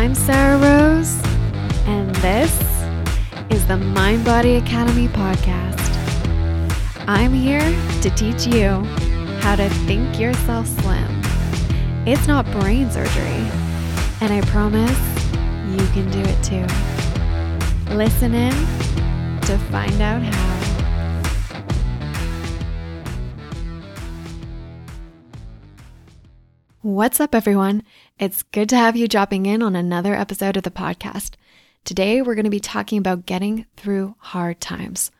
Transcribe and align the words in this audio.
I'm 0.00 0.14
Sarah 0.14 0.56
Rose, 0.56 1.14
and 1.84 2.14
this 2.16 2.58
is 3.50 3.66
the 3.66 3.76
Mind 3.76 4.24
Body 4.24 4.54
Academy 4.54 5.08
podcast. 5.08 5.78
I'm 7.06 7.34
here 7.34 7.60
to 8.00 8.08
teach 8.16 8.46
you 8.46 8.82
how 9.42 9.56
to 9.56 9.68
think 9.84 10.18
yourself 10.18 10.66
slim. 10.68 11.22
It's 12.06 12.26
not 12.26 12.50
brain 12.50 12.90
surgery, 12.90 13.44
and 14.22 14.32
I 14.32 14.40
promise 14.46 14.98
you 15.70 15.86
can 15.92 16.10
do 16.10 16.20
it 16.20 16.42
too. 16.42 17.94
Listen 17.94 18.32
in 18.32 18.52
to 19.42 19.58
find 19.70 20.00
out 20.00 20.22
how. 20.22 20.49
What's 26.82 27.20
up, 27.20 27.34
everyone? 27.34 27.82
It's 28.18 28.42
good 28.42 28.70
to 28.70 28.76
have 28.76 28.96
you 28.96 29.06
dropping 29.06 29.44
in 29.44 29.60
on 29.60 29.76
another 29.76 30.14
episode 30.14 30.56
of 30.56 30.62
the 30.62 30.70
podcast. 30.70 31.32
Today, 31.84 32.22
we're 32.22 32.34
going 32.34 32.46
to 32.46 32.50
be 32.50 32.58
talking 32.58 32.96
about 32.96 33.26
getting 33.26 33.66
through 33.76 34.14
hard 34.16 34.62
times. 34.62 35.10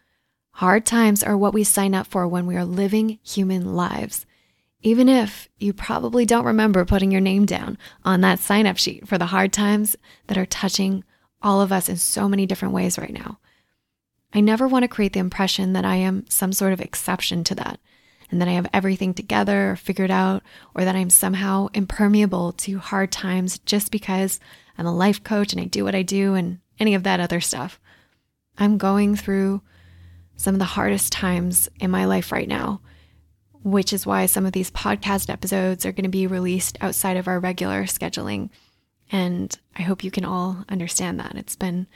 Hard 0.52 0.86
times 0.86 1.22
are 1.22 1.36
what 1.36 1.52
we 1.52 1.62
sign 1.62 1.94
up 1.94 2.06
for 2.06 2.26
when 2.26 2.46
we 2.46 2.56
are 2.56 2.64
living 2.64 3.18
human 3.22 3.74
lives. 3.74 4.24
Even 4.80 5.06
if 5.06 5.50
you 5.58 5.74
probably 5.74 6.24
don't 6.24 6.46
remember 6.46 6.86
putting 6.86 7.12
your 7.12 7.20
name 7.20 7.44
down 7.44 7.76
on 8.06 8.22
that 8.22 8.38
sign 8.38 8.66
up 8.66 8.78
sheet 8.78 9.06
for 9.06 9.18
the 9.18 9.26
hard 9.26 9.52
times 9.52 9.96
that 10.28 10.38
are 10.38 10.46
touching 10.46 11.04
all 11.42 11.60
of 11.60 11.72
us 11.72 11.90
in 11.90 11.98
so 11.98 12.26
many 12.26 12.46
different 12.46 12.72
ways 12.72 12.96
right 12.96 13.12
now. 13.12 13.38
I 14.32 14.40
never 14.40 14.66
want 14.66 14.84
to 14.84 14.88
create 14.88 15.12
the 15.12 15.20
impression 15.20 15.74
that 15.74 15.84
I 15.84 15.96
am 15.96 16.24
some 16.30 16.54
sort 16.54 16.72
of 16.72 16.80
exception 16.80 17.44
to 17.44 17.54
that 17.56 17.80
and 18.30 18.40
that 18.40 18.48
I 18.48 18.52
have 18.52 18.68
everything 18.72 19.14
together 19.14 19.72
or 19.72 19.76
figured 19.76 20.10
out, 20.10 20.42
or 20.74 20.84
that 20.84 20.96
I'm 20.96 21.10
somehow 21.10 21.68
impermeable 21.74 22.52
to 22.52 22.78
hard 22.78 23.10
times 23.10 23.58
just 23.60 23.90
because 23.90 24.38
I'm 24.78 24.86
a 24.86 24.94
life 24.94 25.24
coach 25.24 25.52
and 25.52 25.60
I 25.60 25.64
do 25.64 25.84
what 25.84 25.94
I 25.94 26.02
do 26.02 26.34
and 26.34 26.60
any 26.78 26.94
of 26.94 27.02
that 27.02 27.20
other 27.20 27.40
stuff. 27.40 27.80
I'm 28.56 28.78
going 28.78 29.16
through 29.16 29.62
some 30.36 30.54
of 30.54 30.58
the 30.58 30.64
hardest 30.64 31.12
times 31.12 31.68
in 31.80 31.90
my 31.90 32.06
life 32.06 32.32
right 32.32 32.48
now, 32.48 32.80
which 33.62 33.92
is 33.92 34.06
why 34.06 34.26
some 34.26 34.46
of 34.46 34.52
these 34.52 34.70
podcast 34.70 35.28
episodes 35.28 35.84
are 35.84 35.92
going 35.92 36.04
to 36.04 36.10
be 36.10 36.26
released 36.26 36.78
outside 36.80 37.16
of 37.16 37.28
our 37.28 37.38
regular 37.38 37.84
scheduling. 37.84 38.48
And 39.12 39.54
I 39.76 39.82
hope 39.82 40.04
you 40.04 40.10
can 40.10 40.24
all 40.24 40.64
understand 40.68 41.20
that. 41.20 41.34
It's 41.34 41.56
been 41.56 41.86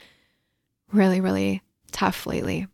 really, 0.91 1.21
really 1.21 1.63
tough 1.91 2.27
lately. 2.27 2.67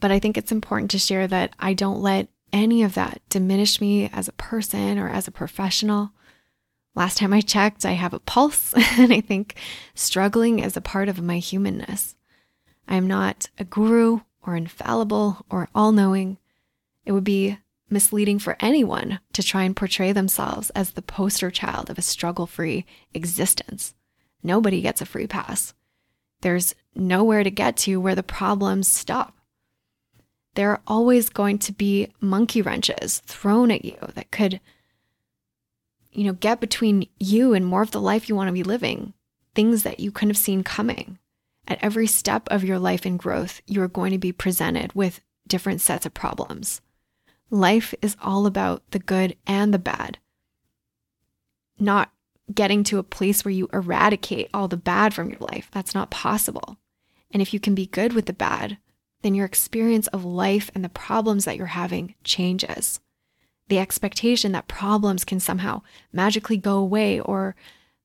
But 0.00 0.10
I 0.10 0.18
think 0.18 0.36
it's 0.36 0.52
important 0.52 0.90
to 0.90 0.98
share 0.98 1.26
that 1.26 1.54
I 1.58 1.74
don't 1.74 2.00
let 2.00 2.28
any 2.52 2.82
of 2.82 2.94
that 2.94 3.20
diminish 3.28 3.80
me 3.80 4.08
as 4.12 4.28
a 4.28 4.32
person 4.32 4.98
or 4.98 5.08
as 5.08 5.26
a 5.28 5.32
professional. 5.32 6.12
Last 6.94 7.18
time 7.18 7.32
I 7.32 7.40
checked, 7.40 7.86
I 7.86 7.92
have 7.92 8.12
a 8.12 8.20
pulse, 8.20 8.74
and 8.98 9.12
I 9.12 9.20
think 9.20 9.54
struggling 9.94 10.58
is 10.58 10.76
a 10.76 10.80
part 10.80 11.08
of 11.08 11.22
my 11.22 11.38
humanness. 11.38 12.16
I 12.88 12.96
am 12.96 13.06
not 13.06 13.48
a 13.58 13.64
guru 13.64 14.20
or 14.42 14.56
infallible 14.56 15.46
or 15.50 15.68
all 15.74 15.92
knowing. 15.92 16.38
It 17.04 17.12
would 17.12 17.24
be 17.24 17.58
misleading 17.88 18.38
for 18.38 18.56
anyone 18.60 19.20
to 19.32 19.42
try 19.42 19.62
and 19.62 19.76
portray 19.76 20.12
themselves 20.12 20.70
as 20.70 20.92
the 20.92 21.02
poster 21.02 21.50
child 21.50 21.90
of 21.90 21.98
a 21.98 22.02
struggle 22.02 22.46
free 22.46 22.86
existence. 23.14 23.94
Nobody 24.42 24.80
gets 24.80 25.00
a 25.00 25.06
free 25.06 25.26
pass. 25.26 25.74
There's 26.40 26.74
nowhere 26.94 27.44
to 27.44 27.50
get 27.50 27.76
to 27.78 28.00
where 28.00 28.14
the 28.14 28.22
problems 28.22 28.88
stop 28.88 29.36
there 30.60 30.72
are 30.72 30.82
always 30.86 31.30
going 31.30 31.58
to 31.58 31.72
be 31.72 32.12
monkey 32.20 32.60
wrenches 32.60 33.20
thrown 33.20 33.70
at 33.70 33.82
you 33.82 33.96
that 34.12 34.30
could, 34.30 34.60
you 36.12 36.22
know, 36.24 36.34
get 36.34 36.60
between 36.60 37.08
you 37.18 37.54
and 37.54 37.64
more 37.64 37.80
of 37.80 37.92
the 37.92 38.00
life 38.00 38.28
you 38.28 38.34
want 38.34 38.48
to 38.48 38.52
be 38.52 38.62
living, 38.62 39.14
things 39.54 39.84
that 39.84 40.00
you 40.00 40.12
couldn't 40.12 40.28
have 40.28 40.36
seen 40.36 40.62
coming. 40.62 41.18
At 41.66 41.82
every 41.82 42.06
step 42.06 42.46
of 42.50 42.62
your 42.62 42.78
life 42.78 43.06
and 43.06 43.18
growth, 43.18 43.62
you 43.66 43.80
are 43.80 43.88
going 43.88 44.12
to 44.12 44.18
be 44.18 44.32
presented 44.32 44.92
with 44.92 45.22
different 45.48 45.80
sets 45.80 46.04
of 46.04 46.12
problems. 46.12 46.82
Life 47.48 47.94
is 48.02 48.14
all 48.20 48.44
about 48.44 48.82
the 48.90 48.98
good 48.98 49.38
and 49.46 49.72
the 49.72 49.78
bad, 49.78 50.18
not 51.78 52.12
getting 52.52 52.84
to 52.84 52.98
a 52.98 53.02
place 53.02 53.46
where 53.46 53.52
you 53.52 53.66
eradicate 53.72 54.50
all 54.52 54.68
the 54.68 54.76
bad 54.76 55.14
from 55.14 55.30
your 55.30 55.40
life. 55.40 55.70
That's 55.72 55.94
not 55.94 56.10
possible. 56.10 56.76
And 57.30 57.40
if 57.40 57.54
you 57.54 57.60
can 57.60 57.74
be 57.74 57.86
good 57.86 58.12
with 58.12 58.26
the 58.26 58.34
bad, 58.34 58.76
then 59.22 59.34
your 59.34 59.46
experience 59.46 60.06
of 60.08 60.24
life 60.24 60.70
and 60.74 60.84
the 60.84 60.88
problems 60.88 61.44
that 61.44 61.56
you're 61.56 61.66
having 61.66 62.14
changes. 62.24 63.00
The 63.68 63.78
expectation 63.78 64.52
that 64.52 64.68
problems 64.68 65.24
can 65.24 65.40
somehow 65.40 65.82
magically 66.12 66.56
go 66.56 66.78
away 66.78 67.20
or 67.20 67.54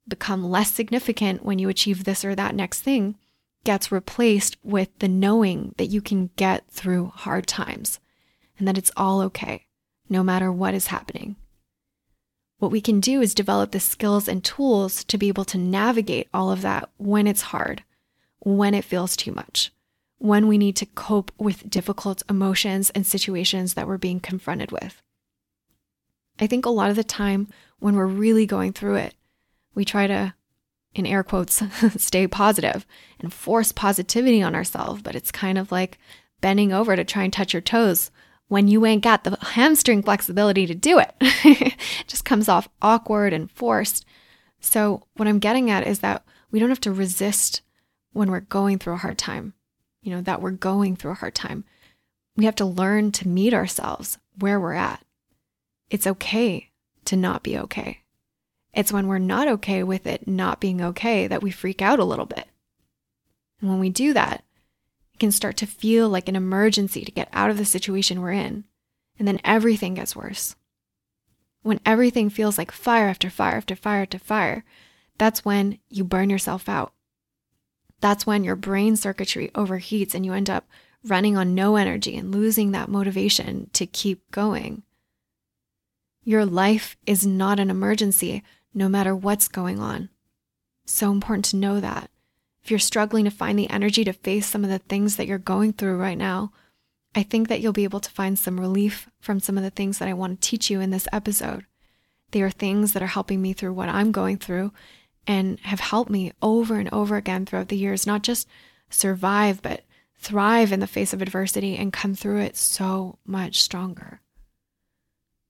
become 0.07 0.49
less 0.49 0.71
significant 0.71 1.43
when 1.43 1.57
you 1.57 1.69
achieve 1.69 2.03
this 2.03 2.23
or 2.23 2.35
that 2.35 2.55
next 2.55 2.81
thing 2.81 3.15
gets 3.63 3.91
replaced 3.91 4.57
with 4.63 4.89
the 4.99 5.07
knowing 5.07 5.73
that 5.77 5.87
you 5.87 6.01
can 6.01 6.29
get 6.35 6.69
through 6.69 7.07
hard 7.07 7.47
times 7.47 7.99
and 8.59 8.67
that 8.67 8.77
it's 8.77 8.91
all 8.95 9.21
okay, 9.21 9.65
no 10.07 10.23
matter 10.23 10.51
what 10.51 10.75
is 10.75 10.87
happening. 10.87 11.35
What 12.59 12.71
we 12.71 12.79
can 12.79 12.99
do 12.99 13.21
is 13.21 13.33
develop 13.33 13.71
the 13.71 13.79
skills 13.79 14.27
and 14.27 14.43
tools 14.43 15.03
to 15.05 15.17
be 15.17 15.27
able 15.29 15.45
to 15.45 15.57
navigate 15.57 16.27
all 16.33 16.51
of 16.51 16.61
that 16.61 16.89
when 16.97 17.25
it's 17.25 17.41
hard, 17.41 17.83
when 18.39 18.75
it 18.75 18.85
feels 18.85 19.15
too 19.15 19.31
much 19.31 19.71
when 20.17 20.47
we 20.47 20.57
need 20.57 20.75
to 20.77 20.85
cope 20.85 21.31
with 21.37 21.69
difficult 21.69 22.23
emotions 22.29 22.89
and 22.91 23.05
situations 23.05 23.73
that 23.73 23.87
we're 23.87 23.97
being 23.97 24.19
confronted 24.19 24.71
with. 24.71 25.01
I 26.39 26.47
think 26.47 26.65
a 26.65 26.69
lot 26.69 26.89
of 26.89 26.95
the 26.95 27.03
time 27.03 27.47
when 27.79 27.95
we're 27.95 28.05
really 28.05 28.45
going 28.45 28.73
through 28.73 28.95
it, 28.95 29.15
we 29.73 29.85
try 29.85 30.07
to, 30.07 30.33
in 30.93 31.05
air 31.05 31.23
quotes, 31.23 31.61
stay 31.97 32.27
positive 32.27 32.85
and 33.19 33.33
force 33.33 33.71
positivity 33.71 34.41
on 34.41 34.55
ourselves, 34.55 35.01
but 35.01 35.15
it's 35.15 35.31
kind 35.31 35.57
of 35.57 35.71
like 35.71 35.97
bending 36.41 36.71
over 36.71 36.95
to 36.95 37.03
try 37.03 37.23
and 37.23 37.33
touch 37.33 37.53
your 37.53 37.61
toes 37.61 38.11
when 38.47 38.67
you 38.67 38.85
ain't 38.85 39.03
got 39.03 39.23
the 39.23 39.37
hamstring 39.41 40.03
flexibility 40.03 40.65
to 40.67 40.75
do 40.75 40.99
it. 40.99 41.13
it 41.19 41.75
just 42.07 42.25
comes 42.25 42.47
off 42.47 42.69
awkward 42.81 43.33
and 43.33 43.51
forced. 43.51 44.05
So, 44.59 45.03
what 45.15 45.27
I'm 45.27 45.39
getting 45.39 45.69
at 45.69 45.85
is 45.85 45.99
that 45.99 46.23
we 46.51 46.59
don't 46.59 46.69
have 46.69 46.79
to 46.81 46.91
resist 46.91 47.61
when 48.13 48.31
we're 48.31 48.39
going 48.41 48.79
through 48.79 48.93
a 48.93 48.97
hard 48.97 49.17
time 49.17 49.53
you 50.05 50.11
know, 50.11 50.21
that 50.21 50.39
we're 50.39 50.51
going 50.51 50.95
through 50.95 51.11
a 51.11 51.16
hard 51.16 51.33
time. 51.33 51.66
We 52.38 52.45
have 52.45 52.55
to 52.55 52.66
learn 52.66 53.11
to 53.13 53.27
meet 53.27 53.55
ourselves 53.55 54.19
where 54.38 54.59
we're 54.59 54.73
at. 54.73 55.03
It's 55.89 56.05
okay 56.05 56.69
to 57.05 57.16
not 57.16 57.41
be 57.41 57.57
okay. 57.57 58.03
It's 58.71 58.94
when 58.94 59.07
we're 59.07 59.17
not 59.17 59.47
okay 59.47 59.81
with 59.81 60.05
it 60.05 60.27
not 60.27 60.61
being 60.61 60.79
okay 60.79 61.25
that 61.25 61.41
we 61.41 61.49
freak 61.49 61.81
out 61.81 61.97
a 61.97 62.05
little 62.05 62.27
bit. 62.27 62.47
And 63.59 63.69
when 63.69 63.79
we 63.79 63.89
do 63.89 64.13
that, 64.13 64.44
it 65.13 65.19
can 65.19 65.31
start 65.31 65.57
to 65.57 65.65
feel 65.65 66.07
like 66.07 66.29
an 66.29 66.35
emergency 66.35 67.03
to 67.03 67.11
get 67.11 67.29
out 67.33 67.49
of 67.49 67.57
the 67.57 67.65
situation 67.65 68.21
we're 68.21 68.31
in. 68.31 68.65
And 69.17 69.27
then 69.27 69.39
everything 69.44 69.95
gets 69.95 70.15
worse. 70.15 70.55
When 71.63 71.79
everything 71.83 72.29
feels 72.29 72.59
like 72.59 72.71
fire 72.71 73.07
after 73.07 73.31
fire 73.31 73.55
after 73.55 73.75
fire 73.75 74.03
after 74.03 74.19
fire, 74.19 74.65
that's 75.17 75.44
when 75.44 75.79
you 75.89 76.03
burn 76.03 76.29
yourself 76.29 76.69
out. 76.69 76.94
That's 78.01 78.25
when 78.25 78.44
your 78.44 78.56
brain 78.56 78.95
circuitry 78.95 79.50
overheats 79.56 80.13
and 80.13 80.25
you 80.25 80.33
end 80.33 80.50
up 80.50 80.67
running 81.03 81.38
on 81.38 81.56
no 81.56 81.75
energy 81.75 82.17
and 82.17 82.33
losing 82.33 82.72
that 82.72 82.89
motivation 82.89 83.69
to 83.73 83.85
keep 83.85 84.29
going. 84.31 84.83
Your 86.23 86.45
life 86.45 86.97
is 87.06 87.25
not 87.25 87.59
an 87.59 87.69
emergency, 87.69 88.44
no 88.73 88.89
matter 88.89 89.16
what's 89.16 89.47
going 89.47 89.79
on. 89.79 90.09
So 90.85 91.11
important 91.11 91.45
to 91.45 91.57
know 91.57 91.79
that. 91.79 92.09
If 92.63 92.72
you're 92.72 92.79
struggling 92.79 93.25
to 93.25 93.31
find 93.31 93.59
the 93.59 93.69
energy 93.69 94.03
to 94.03 94.13
face 94.13 94.47
some 94.47 94.63
of 94.63 94.72
the 94.72 94.79
things 94.79 95.17
that 95.17 95.27
you're 95.27 95.38
going 95.38 95.73
through 95.73 95.97
right 95.97 96.17
now, 96.17 96.51
I 97.13 97.22
think 97.23 97.47
that 97.47 97.62
you'll 97.62 97.73
be 97.73 97.83
able 97.83 98.00
to 98.00 98.09
find 98.09 98.38
some 98.38 98.59
relief 98.59 99.07
from 99.19 99.39
some 99.39 99.57
of 99.57 99.63
the 99.63 99.69
things 99.69 100.00
that 100.00 100.07
I 100.07 100.13
want 100.13 100.41
to 100.41 100.50
teach 100.50 100.69
you 100.69 100.81
in 100.81 100.89
this 100.89 101.07
episode. 101.13 101.66
They 102.31 102.41
are 102.41 102.50
things 102.50 102.94
that 102.94 103.03
are 103.03 103.07
helping 103.07 103.42
me 103.42 103.53
through 103.53 103.74
what 103.74 103.88
I'm 103.88 104.12
going 104.12 104.38
through 104.38 104.74
and 105.27 105.60
have 105.62 105.80
helped 105.80 106.10
me 106.10 106.31
over 106.42 106.75
and 106.75 106.89
over 106.92 107.16
again 107.16 107.45
throughout 107.45 107.69
the 107.69 107.77
years, 107.77 108.06
not 108.06 108.24
just 108.24 108.48
survive, 108.89 109.62
but 109.62 109.83
thrive 110.18 110.72
in 110.72 110.80
the 110.80 110.88
face 110.88 111.13
of 111.13 111.22
adversity 111.22 111.77
and 111.77 111.94
come 111.94 112.16
through 112.16 112.39
it 112.39 112.56
so 112.57 113.18
much 113.25 113.62
stronger. 113.62 114.22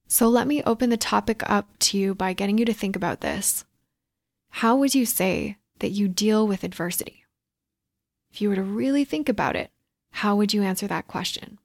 So 0.07 0.27
let 0.27 0.47
me 0.47 0.63
open 0.63 0.89
the 0.89 0.97
topic 0.97 1.41
up 1.49 1.67
to 1.79 1.97
you 1.97 2.15
by 2.15 2.33
getting 2.33 2.57
you 2.57 2.65
to 2.65 2.73
think 2.73 2.95
about 2.95 3.21
this. 3.21 3.65
How 4.49 4.75
would 4.75 4.95
you 4.95 5.05
say 5.05 5.57
that 5.79 5.89
you 5.89 6.07
deal 6.07 6.47
with 6.47 6.63
adversity? 6.63 7.25
If 8.31 8.41
you 8.41 8.49
were 8.49 8.55
to 8.55 8.63
really 8.63 9.05
think 9.05 9.29
about 9.29 9.55
it, 9.55 9.71
how 10.11 10.35
would 10.35 10.53
you 10.53 10.61
answer 10.61 10.87
that 10.87 11.07
question? 11.07 11.57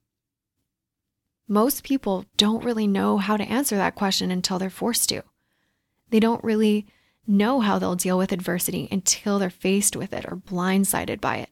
Most 1.47 1.83
people 1.83 2.25
don't 2.37 2.65
really 2.65 2.87
know 2.87 3.19
how 3.19 3.37
to 3.37 3.45
answer 3.45 3.77
that 3.77 3.97
question 3.97 4.31
until 4.31 4.59
they're 4.59 4.71
forced 4.71 5.09
to. 5.09 5.23
They 6.11 6.21
don't 6.21 6.43
really 6.45 6.87
know 7.31 7.61
how 7.61 7.79
they'll 7.79 7.97
deal 7.97 8.19
with 8.19 8.33
adversity 8.33 8.89
until 8.91 9.39
they're 9.39 9.51
faced 9.51 9.97
with 9.97 10.13
it 10.13 10.25
or 10.27 10.37
blindsided 10.37 11.21
by 11.21 11.37
it. 11.37 11.51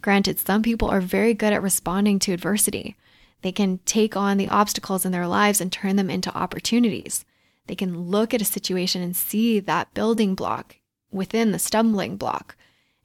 Granted, 0.00 0.38
some 0.38 0.62
people 0.62 0.88
are 0.88 1.00
very 1.00 1.34
good 1.34 1.52
at 1.52 1.62
responding 1.62 2.18
to 2.20 2.32
adversity. 2.32 2.96
They 3.42 3.52
can 3.52 3.78
take 3.84 4.16
on 4.16 4.36
the 4.36 4.48
obstacles 4.48 5.04
in 5.04 5.12
their 5.12 5.26
lives 5.26 5.60
and 5.60 5.72
turn 5.72 5.96
them 5.96 6.10
into 6.10 6.36
opportunities. 6.36 7.24
They 7.66 7.74
can 7.74 7.98
look 7.98 8.32
at 8.32 8.42
a 8.42 8.46
situation 8.46 9.02
and 9.02 9.16
see 9.16 9.60
that 9.60 9.94
building 9.94 10.34
block 10.34 10.76
within 11.10 11.52
the 11.52 11.58
stumbling 11.58 12.16
block 12.16 12.56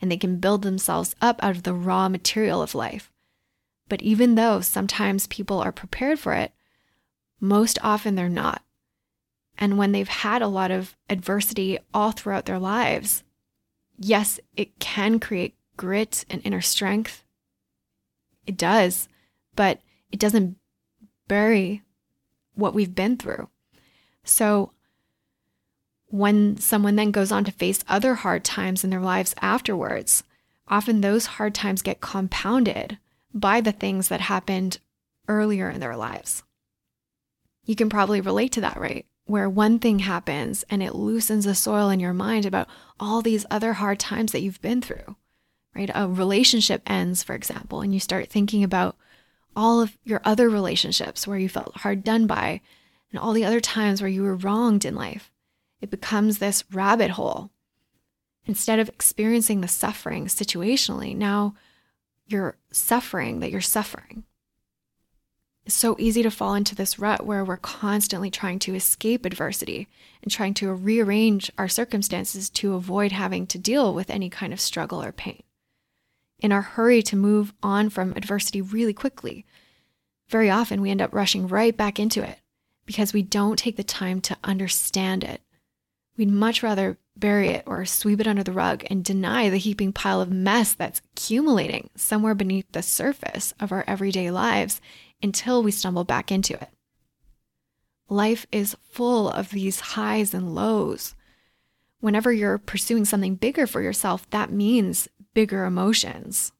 and 0.01 0.11
they 0.11 0.17
can 0.17 0.38
build 0.38 0.63
themselves 0.63 1.15
up 1.21 1.41
out 1.41 1.55
of 1.55 1.63
the 1.63 1.73
raw 1.73 2.09
material 2.09 2.61
of 2.61 2.75
life. 2.75 3.09
But 3.88 4.01
even 4.01 4.35
though 4.35 4.59
sometimes 4.59 5.27
people 5.27 5.59
are 5.59 5.71
prepared 5.71 6.19
for 6.19 6.33
it, 6.33 6.51
most 7.39 7.79
often 7.81 8.15
they're 8.15 8.27
not. 8.27 8.63
And 9.57 9.77
when 9.77 9.91
they've 9.91 10.07
had 10.07 10.41
a 10.41 10.47
lot 10.47 10.71
of 10.71 10.97
adversity 11.09 11.77
all 11.94 12.11
throughout 12.11 12.45
their 12.45 12.59
lives, 12.59 13.23
yes, 13.97 14.39
it 14.55 14.79
can 14.79 15.19
create 15.19 15.55
grit 15.77 16.25
and 16.29 16.41
inner 16.44 16.61
strength. 16.61 17.23
It 18.45 18.57
does, 18.57 19.07
but 19.55 19.79
it 20.11 20.19
doesn't 20.19 20.57
bury 21.27 21.83
what 22.55 22.73
we've 22.73 22.95
been 22.95 23.17
through. 23.17 23.50
So 24.23 24.71
when 26.07 26.57
someone 26.57 26.95
then 26.95 27.11
goes 27.11 27.31
on 27.31 27.44
to 27.45 27.51
face 27.51 27.83
other 27.88 28.15
hard 28.15 28.44
times 28.44 28.83
in 28.83 28.89
their 28.89 29.00
lives 29.00 29.33
afterwards, 29.41 30.23
often 30.67 31.01
those 31.01 31.25
hard 31.25 31.55
times 31.55 31.81
get 31.81 32.01
compounded 32.01 32.97
by 33.33 33.61
the 33.61 33.71
things 33.71 34.09
that 34.09 34.21
happened 34.21 34.79
earlier 35.27 35.69
in 35.69 35.79
their 35.79 35.97
lives. 35.97 36.44
You 37.65 37.75
can 37.75 37.89
probably 37.89 38.21
relate 38.21 38.51
to 38.53 38.61
that, 38.61 38.79
right? 38.79 39.05
Where 39.25 39.49
one 39.49 39.79
thing 39.79 39.99
happens 39.99 40.63
and 40.69 40.83
it 40.83 40.95
loosens 40.95 41.45
the 41.45 41.55
soil 41.55 41.89
in 41.89 41.99
your 41.99 42.13
mind 42.13 42.45
about 42.45 42.67
all 42.99 43.21
these 43.21 43.45
other 43.49 43.73
hard 43.73 43.99
times 43.99 44.31
that 44.31 44.41
you've 44.41 44.61
been 44.61 44.81
through, 44.81 45.15
right? 45.73 45.89
A 45.93 46.07
relationship 46.07 46.81
ends, 46.85 47.23
for 47.23 47.33
example, 47.33 47.81
and 47.81 47.93
you 47.93 47.99
start 47.99 48.29
thinking 48.29 48.63
about 48.63 48.97
all 49.55 49.81
of 49.81 49.97
your 50.03 50.21
other 50.25 50.49
relationships 50.49 51.25
where 51.25 51.37
you 51.37 51.47
felt 51.47 51.77
hard 51.77 52.03
done 52.03 52.27
by 52.27 52.59
and 53.11 53.19
all 53.19 53.33
the 53.33 53.45
other 53.45 53.59
times 53.59 54.01
where 54.01 54.09
you 54.09 54.23
were 54.23 54.35
wronged 54.35 54.83
in 54.83 54.95
life. 54.95 55.31
It 55.79 55.89
becomes 55.89 56.37
this 56.37 56.63
rabbit 56.71 57.11
hole. 57.11 57.51
Instead 58.45 58.79
of 58.79 58.89
experiencing 58.89 59.61
the 59.61 59.67
suffering 59.67 60.25
situationally, 60.25 61.15
now 61.15 61.55
you're 62.25 62.57
suffering 62.71 63.39
that 63.39 63.51
you're 63.51 63.61
suffering. 63.61 64.23
It's 65.65 65.75
so 65.75 65.95
easy 65.98 66.24
to 66.24 66.31
fall 66.31 66.56
into 66.56 66.75
this 66.75 67.00
rut 67.00 67.25
where 67.25 67.45
we're 67.45 67.56
constantly 67.56 68.30
trying 68.30 68.60
to 68.60 68.75
escape 68.75 69.25
adversity 69.25 69.88
and 70.21 70.31
trying 70.31 70.54
to 70.56 70.74
rearrange 70.74 71.51
our 71.57 71.69
circumstances 71.69 72.50
to 72.51 72.74
avoid 72.74 73.13
having 73.13 73.48
to 73.48 73.57
deal 73.57 73.94
with 73.94 74.10
any 74.10 74.30
kind 74.30 74.51
of 74.51 74.60
struggle 74.60 75.01
or 75.01 75.13
pain. 75.13 75.42
In 76.39 76.51
our 76.51 76.62
hurry 76.62 77.01
to 77.04 77.15
move 77.15 77.54
on 77.63 77.89
from 77.89 78.12
adversity 78.18 78.62
really 78.62 78.94
quickly, 78.94 79.45
very 80.27 80.50
often 80.50 80.81
we 80.81 80.92
end 80.92 81.01
up 81.01 81.13
rushing 81.13 81.48
right 81.48 81.75
back 81.75 81.98
into 81.98 82.21
it 82.21 82.39
because 82.86 83.13
we 83.13 83.21
don't 83.21 83.57
take 83.57 83.77
the 83.77 83.83
time 83.83 84.19
to 84.21 84.38
understand 84.44 85.24
it. 85.24 85.42
We'd 86.18 86.30
much 86.30 86.62
rather 86.62 86.98
bury 87.15 87.50
it 87.50 87.63
or 87.65 87.86
sweep 87.86 88.19
it 88.19 88.27
under 88.27 88.44
the 88.44 88.51
rug 88.51 88.83
and 88.89 89.06
deny 89.06 89.50
the 89.50 89.57
heaping 89.57 89.94
pile 89.94 90.19
of 90.19 90.31
mess 90.31 90.74
that's 90.74 91.01
accumulating 91.13 91.89
somewhere 91.95 92.36
beneath 92.36 92.69
the 92.71 92.81
surface 92.81 93.54
of 93.60 93.71
our 93.71 93.86
everyday 93.88 94.30
lives 94.30 94.81
until 95.23 95.63
we 95.63 95.71
stumble 95.71 96.03
back 96.03 96.31
into 96.31 96.53
it. 96.53 96.69
Life 98.09 98.45
is 98.51 98.77
full 98.91 99.29
of 99.29 99.49
these 99.49 99.79
highs 99.79 100.33
and 100.33 100.53
lows. 100.53 101.15
Whenever 102.01 102.31
you're 102.31 102.57
pursuing 102.57 103.05
something 103.05 103.35
bigger 103.35 103.65
for 103.65 103.81
yourself, 103.81 104.29
that 104.31 104.51
means 104.51 105.07
bigger 105.33 105.65
emotions. 105.65 106.51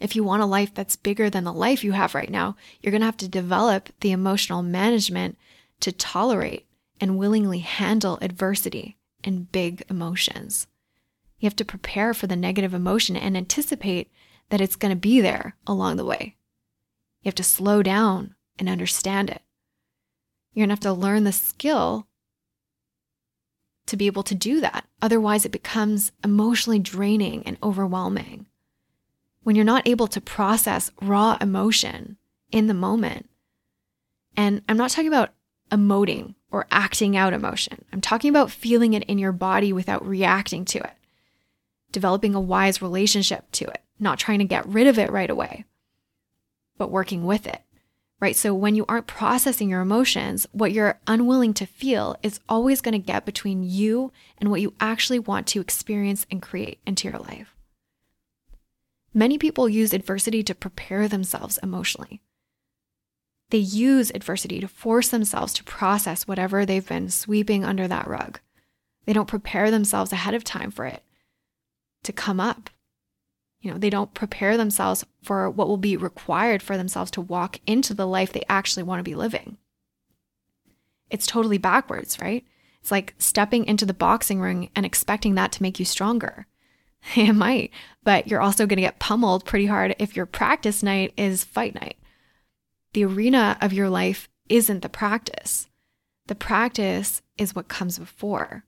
If 0.00 0.16
you 0.16 0.24
want 0.24 0.42
a 0.42 0.46
life 0.46 0.74
that's 0.74 0.96
bigger 0.96 1.30
than 1.30 1.44
the 1.44 1.52
life 1.52 1.84
you 1.84 1.92
have 1.92 2.14
right 2.14 2.28
now, 2.28 2.56
you're 2.80 2.90
going 2.90 3.02
to 3.02 3.06
have 3.06 3.16
to 3.18 3.28
develop 3.28 3.88
the 4.00 4.10
emotional 4.10 4.62
management 4.62 5.38
to 5.80 5.92
tolerate 5.92 6.66
and 7.00 7.16
willingly 7.16 7.60
handle 7.60 8.18
adversity 8.20 8.96
and 9.22 9.50
big 9.52 9.84
emotions. 9.88 10.66
You 11.38 11.46
have 11.46 11.56
to 11.56 11.64
prepare 11.64 12.14
for 12.14 12.26
the 12.26 12.36
negative 12.36 12.74
emotion 12.74 13.16
and 13.16 13.36
anticipate 13.36 14.10
that 14.50 14.60
it's 14.60 14.76
going 14.76 14.92
to 14.92 15.00
be 15.00 15.20
there 15.20 15.56
along 15.66 15.96
the 15.96 16.04
way. 16.04 16.36
You 17.22 17.28
have 17.28 17.34
to 17.36 17.44
slow 17.44 17.82
down 17.82 18.34
and 18.58 18.68
understand 18.68 19.30
it. 19.30 19.42
You're 20.52 20.66
going 20.66 20.76
to 20.76 20.86
have 20.86 20.94
to 20.94 21.00
learn 21.00 21.24
the 21.24 21.32
skill 21.32 22.06
to 23.86 23.96
be 23.96 24.06
able 24.06 24.22
to 24.24 24.34
do 24.34 24.60
that. 24.60 24.86
Otherwise, 25.00 25.44
it 25.44 25.52
becomes 25.52 26.12
emotionally 26.24 26.78
draining 26.78 27.42
and 27.44 27.56
overwhelming. 27.62 28.46
When 29.42 29.56
you're 29.56 29.64
not 29.64 29.88
able 29.88 30.06
to 30.08 30.20
process 30.20 30.90
raw 31.00 31.36
emotion 31.40 32.16
in 32.50 32.66
the 32.66 32.74
moment, 32.74 33.28
and 34.36 34.62
I'm 34.68 34.76
not 34.76 34.90
talking 34.90 35.08
about 35.08 35.30
emoting 35.70 36.34
or 36.50 36.66
acting 36.70 37.16
out 37.16 37.32
emotion, 37.32 37.84
I'm 37.92 38.00
talking 38.00 38.30
about 38.30 38.50
feeling 38.50 38.94
it 38.94 39.04
in 39.04 39.18
your 39.18 39.32
body 39.32 39.72
without 39.72 40.06
reacting 40.06 40.64
to 40.66 40.78
it, 40.78 40.94
developing 41.90 42.34
a 42.34 42.40
wise 42.40 42.80
relationship 42.80 43.50
to 43.52 43.64
it, 43.64 43.82
not 43.98 44.18
trying 44.18 44.38
to 44.38 44.44
get 44.44 44.66
rid 44.66 44.86
of 44.86 44.98
it 44.98 45.10
right 45.10 45.30
away, 45.30 45.64
but 46.78 46.90
working 46.90 47.24
with 47.24 47.46
it 47.46 47.62
right? 48.22 48.36
So 48.36 48.54
when 48.54 48.76
you 48.76 48.84
aren't 48.88 49.08
processing 49.08 49.68
your 49.68 49.80
emotions, 49.80 50.46
what 50.52 50.70
you're 50.70 51.00
unwilling 51.08 51.54
to 51.54 51.66
feel 51.66 52.14
is 52.22 52.38
always 52.48 52.80
going 52.80 52.92
to 52.92 53.04
get 53.04 53.26
between 53.26 53.64
you 53.64 54.12
and 54.38 54.48
what 54.48 54.60
you 54.60 54.74
actually 54.80 55.18
want 55.18 55.48
to 55.48 55.60
experience 55.60 56.24
and 56.30 56.40
create 56.40 56.78
into 56.86 57.08
your 57.08 57.18
life. 57.18 57.56
Many 59.12 59.38
people 59.38 59.68
use 59.68 59.92
adversity 59.92 60.44
to 60.44 60.54
prepare 60.54 61.08
themselves 61.08 61.58
emotionally. 61.64 62.22
They 63.50 63.58
use 63.58 64.12
adversity 64.14 64.60
to 64.60 64.68
force 64.68 65.08
themselves 65.08 65.52
to 65.54 65.64
process 65.64 66.28
whatever 66.28 66.64
they've 66.64 66.88
been 66.88 67.10
sweeping 67.10 67.64
under 67.64 67.88
that 67.88 68.06
rug. 68.06 68.38
They 69.04 69.12
don't 69.12 69.26
prepare 69.26 69.72
themselves 69.72 70.12
ahead 70.12 70.34
of 70.34 70.44
time 70.44 70.70
for 70.70 70.86
it 70.86 71.02
to 72.04 72.12
come 72.12 72.38
up 72.38 72.70
you 73.62 73.70
know, 73.70 73.78
they 73.78 73.90
don't 73.90 74.12
prepare 74.12 74.56
themselves 74.56 75.04
for 75.22 75.48
what 75.48 75.68
will 75.68 75.76
be 75.76 75.96
required 75.96 76.62
for 76.62 76.76
themselves 76.76 77.10
to 77.12 77.20
walk 77.20 77.60
into 77.66 77.94
the 77.94 78.06
life 78.06 78.32
they 78.32 78.44
actually 78.48 78.82
want 78.82 78.98
to 78.98 79.04
be 79.04 79.14
living. 79.14 79.56
It's 81.10 81.26
totally 81.26 81.58
backwards, 81.58 82.18
right? 82.20 82.44
It's 82.80 82.90
like 82.90 83.14
stepping 83.18 83.64
into 83.64 83.86
the 83.86 83.94
boxing 83.94 84.40
ring 84.40 84.70
and 84.74 84.84
expecting 84.84 85.36
that 85.36 85.52
to 85.52 85.62
make 85.62 85.78
you 85.78 85.84
stronger. 85.84 86.46
It 87.16 87.32
might, 87.32 87.72
but 88.04 88.28
you're 88.28 88.40
also 88.40 88.64
going 88.64 88.76
to 88.76 88.82
get 88.82 89.00
pummeled 89.00 89.44
pretty 89.44 89.66
hard 89.66 89.96
if 89.98 90.14
your 90.14 90.24
practice 90.24 90.84
night 90.84 91.12
is 91.16 91.42
fight 91.42 91.74
night. 91.74 91.96
The 92.92 93.04
arena 93.04 93.58
of 93.60 93.72
your 93.72 93.88
life 93.88 94.28
isn't 94.48 94.82
the 94.82 94.88
practice. 94.88 95.68
The 96.28 96.36
practice 96.36 97.20
is 97.36 97.56
what 97.56 97.66
comes 97.66 97.98
before. 97.98 98.64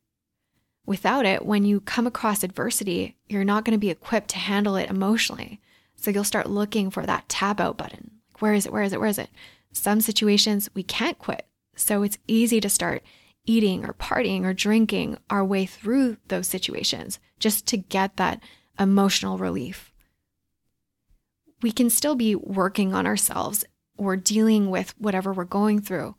Without 0.86 1.24
it, 1.24 1.46
when 1.46 1.64
you 1.64 1.80
come 1.80 2.06
across 2.06 2.42
adversity, 2.42 3.16
you're 3.26 3.44
not 3.44 3.64
going 3.64 3.72
to 3.72 3.78
be 3.78 3.90
equipped 3.90 4.28
to 4.30 4.38
handle 4.38 4.76
it 4.76 4.90
emotionally. 4.90 5.60
So 5.96 6.10
you'll 6.10 6.24
start 6.24 6.50
looking 6.50 6.90
for 6.90 7.06
that 7.06 7.28
tab 7.28 7.60
out 7.60 7.78
button. 7.78 8.10
Where 8.40 8.52
is 8.52 8.66
it? 8.66 8.72
Where 8.72 8.82
is 8.82 8.92
it? 8.92 9.00
Where 9.00 9.08
is 9.08 9.18
it? 9.18 9.30
Some 9.72 10.00
situations 10.00 10.68
we 10.74 10.82
can't 10.82 11.18
quit. 11.18 11.46
So 11.76 12.02
it's 12.02 12.18
easy 12.28 12.60
to 12.60 12.68
start 12.68 13.02
eating 13.46 13.84
or 13.84 13.94
partying 13.94 14.44
or 14.44 14.52
drinking 14.52 15.18
our 15.30 15.44
way 15.44 15.66
through 15.66 16.18
those 16.28 16.46
situations 16.46 17.18
just 17.38 17.66
to 17.68 17.76
get 17.76 18.16
that 18.16 18.40
emotional 18.78 19.38
relief. 19.38 19.92
We 21.62 21.72
can 21.72 21.88
still 21.88 22.14
be 22.14 22.34
working 22.34 22.94
on 22.94 23.06
ourselves 23.06 23.64
or 23.96 24.16
dealing 24.16 24.70
with 24.70 24.94
whatever 24.98 25.32
we're 25.32 25.44
going 25.44 25.80
through. 25.80 26.16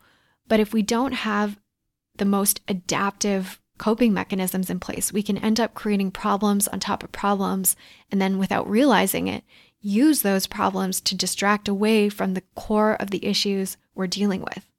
But 0.47 0.59
if 0.59 0.73
we 0.73 0.81
don't 0.81 1.11
have 1.13 1.59
the 2.17 2.25
most 2.25 2.61
adaptive 2.67 3.59
coping 3.77 4.13
mechanisms 4.13 4.69
in 4.69 4.79
place, 4.79 5.11
we 5.11 5.23
can 5.23 5.37
end 5.37 5.59
up 5.59 5.73
creating 5.73 6.11
problems 6.11 6.67
on 6.67 6.79
top 6.79 7.03
of 7.03 7.11
problems. 7.11 7.75
And 8.11 8.21
then, 8.21 8.37
without 8.37 8.69
realizing 8.69 9.27
it, 9.27 9.43
use 9.81 10.21
those 10.21 10.47
problems 10.47 10.99
to 11.01 11.15
distract 11.15 11.67
away 11.67 12.09
from 12.09 12.33
the 12.33 12.43
core 12.55 12.93
of 12.95 13.11
the 13.11 13.25
issues 13.25 13.77
we're 13.93 14.07
dealing 14.07 14.41
with. 14.41 14.69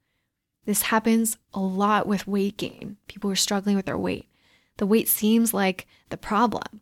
This 0.65 0.83
happens 0.83 1.39
a 1.55 1.61
lot 1.61 2.07
with 2.07 2.27
weight 2.27 2.57
gain. 2.57 2.97
People 3.07 3.31
are 3.31 3.37
struggling 3.37 3.77
with 3.77 3.87
their 3.87 3.97
weight. 3.97 4.29
The 4.79 4.87
weight 4.87 5.09
seems 5.09 5.55
like 5.55 5.87
the 6.11 6.17
problem, 6.17 6.81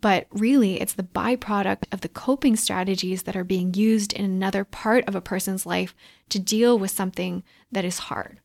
but 0.00 0.26
really 0.30 0.80
it's 0.80 0.94
the 0.94 1.02
byproduct 1.02 1.84
of 1.92 2.00
the 2.00 2.08
coping 2.08 2.56
strategies 2.56 3.24
that 3.24 3.36
are 3.36 3.44
being 3.44 3.74
used 3.74 4.12
in 4.12 4.24
another 4.24 4.64
part 4.64 5.06
of 5.06 5.14
a 5.14 5.20
person's 5.20 5.66
life 5.66 5.94
to 6.30 6.38
deal 6.38 6.78
with 6.78 6.90
something 6.90 7.44
that 7.70 7.84
is 7.84 7.98
hard. 7.98 8.40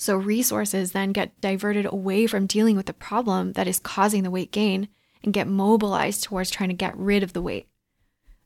So 0.00 0.16
resources 0.16 0.92
then 0.92 1.12
get 1.12 1.38
diverted 1.42 1.84
away 1.84 2.26
from 2.26 2.46
dealing 2.46 2.74
with 2.74 2.86
the 2.86 2.94
problem 2.94 3.52
that 3.52 3.68
is 3.68 3.78
causing 3.78 4.22
the 4.22 4.30
weight 4.30 4.50
gain 4.50 4.88
and 5.22 5.30
get 5.30 5.46
mobilized 5.46 6.24
towards 6.24 6.50
trying 6.50 6.70
to 6.70 6.74
get 6.74 6.96
rid 6.96 7.22
of 7.22 7.34
the 7.34 7.42
weight. 7.42 7.68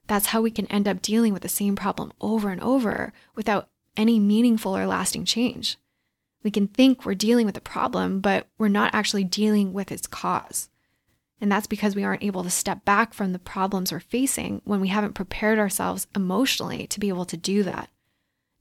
That's 0.09 0.27
how 0.27 0.43
we 0.43 0.51
can 0.51 0.67
end 0.67 0.89
up 0.89 1.01
dealing 1.01 1.33
with 1.33 1.43
the 1.43 1.49
same 1.49 1.77
problem 1.77 2.13
over 2.21 2.49
and 2.49 2.61
over 2.61 3.13
without 3.37 3.69
any 3.97 4.19
meaningful 4.19 4.77
or 4.77 4.85
lasting 4.85 5.27
change. 5.27 5.79
We 6.43 6.51
can 6.51 6.67
think 6.67 7.07
we're 7.07 7.15
dealing 7.15 7.47
with 7.47 7.55
the 7.55 7.61
problem, 7.61 8.19
but 8.19 8.49
we're 8.59 8.67
not 8.67 8.93
actually 8.93 9.23
dealing 9.23 9.73
with 9.73 9.93
its 9.93 10.09
cause. 10.09 10.71
And 11.41 11.53
that's 11.53 11.69
because 11.69 11.95
we 11.95 12.03
aren't 12.03 12.25
able 12.25 12.43
to 12.43 12.51
step 12.51 12.85
back 12.85 13.15
from 13.15 13.33
the 13.33 13.39
problems 13.39 13.93
we're 13.93 14.01
facing 14.01 14.61
when 14.65 14.81
we 14.81 14.89
haven't 14.89 15.15
prepared 15.15 15.61
ourselves 15.61 16.09
emotionally 16.17 16.89
to 16.89 16.99
be 16.99 17.11
able 17.11 17.27
to 17.27 17.37
do 17.37 17.63
that, 17.63 17.91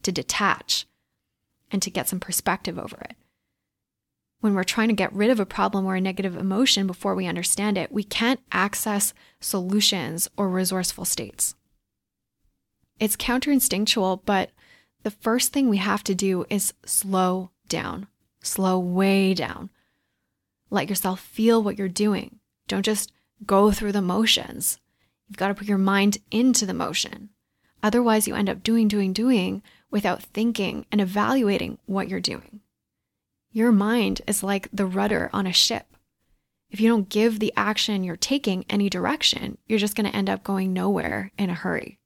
to 0.04 0.12
detach, 0.12 0.86
and 1.74 1.82
to 1.82 1.90
get 1.90 2.08
some 2.08 2.22
perspective 2.22 2.80
over 2.80 2.96
it. 3.02 3.16
when 4.44 4.54
we're 4.54 4.66
trying 4.66 4.90
to 4.90 4.94
get 4.94 5.14
rid 5.14 5.30
of 5.30 5.40
a 5.40 5.46
problem 5.46 5.86
or 5.86 5.96
a 5.96 6.02
negative 6.02 6.36
emotion 6.36 6.86
before 6.86 7.16
we 7.16 7.28
understand 7.28 7.78
it, 7.78 7.90
we 7.94 8.04
can't 8.04 8.42
access 8.52 9.14
solutions 9.40 10.30
or 10.36 10.50
resourceful 10.50 11.06
states. 11.06 11.56
It's 13.00 13.16
counterinstinctual, 13.16 14.20
but 14.26 14.52
the 15.04 15.12
first 15.12 15.54
thing 15.54 15.70
we 15.70 15.78
have 15.78 16.04
to 16.04 16.14
do 16.14 16.46
is 16.50 16.74
slow 16.86 17.52
down, 17.70 18.08
slow 18.42 18.78
way 18.80 19.34
down. 19.34 19.70
Let 20.70 20.90
yourself 20.90 21.22
feel 21.22 21.64
what 21.64 21.78
you're 21.78 21.88
doing. 21.88 22.40
Don't 22.68 22.84
just 22.84 23.14
go 23.46 23.72
through 23.72 23.94
the 23.94 24.02
motions. 24.02 24.78
You've 25.30 25.38
got 25.38 25.48
to 25.48 25.54
put 25.54 25.70
your 25.70 25.78
mind 25.78 26.18
into 26.32 26.66
the 26.66 26.74
motion. 26.74 27.30
Otherwise, 27.82 28.28
you 28.28 28.36
end 28.36 28.50
up 28.50 28.62
doing, 28.62 28.90
doing, 28.90 29.14
doing 29.14 29.64
without 29.94 30.24
thinking 30.24 30.86
and 30.92 31.00
evaluating 31.00 31.78
what 31.86 32.10
you're 32.10 32.20
doing. 32.20 32.60
Your 33.52 33.72
mind 33.72 34.24
is 34.26 34.42
like 34.42 34.68
the 34.74 34.88
rudder 34.88 35.30
on 35.32 35.46
a 35.46 35.54
ship. 35.54 35.86
If 36.72 36.82
you 36.82 36.90
don't 36.90 37.08
give 37.08 37.40
the 37.40 37.54
action 37.56 38.04
you're 38.04 38.18
taking 38.18 38.66
any 38.68 38.90
direction, 38.90 39.60
you're 39.68 39.78
just 39.78 39.96
going 39.96 40.10
to 40.10 40.16
end 40.16 40.32
up 40.32 40.44
going 40.44 40.74
nowhere 40.74 41.32
in 41.38 41.52
a 41.52 41.54
hurry. 41.54 42.00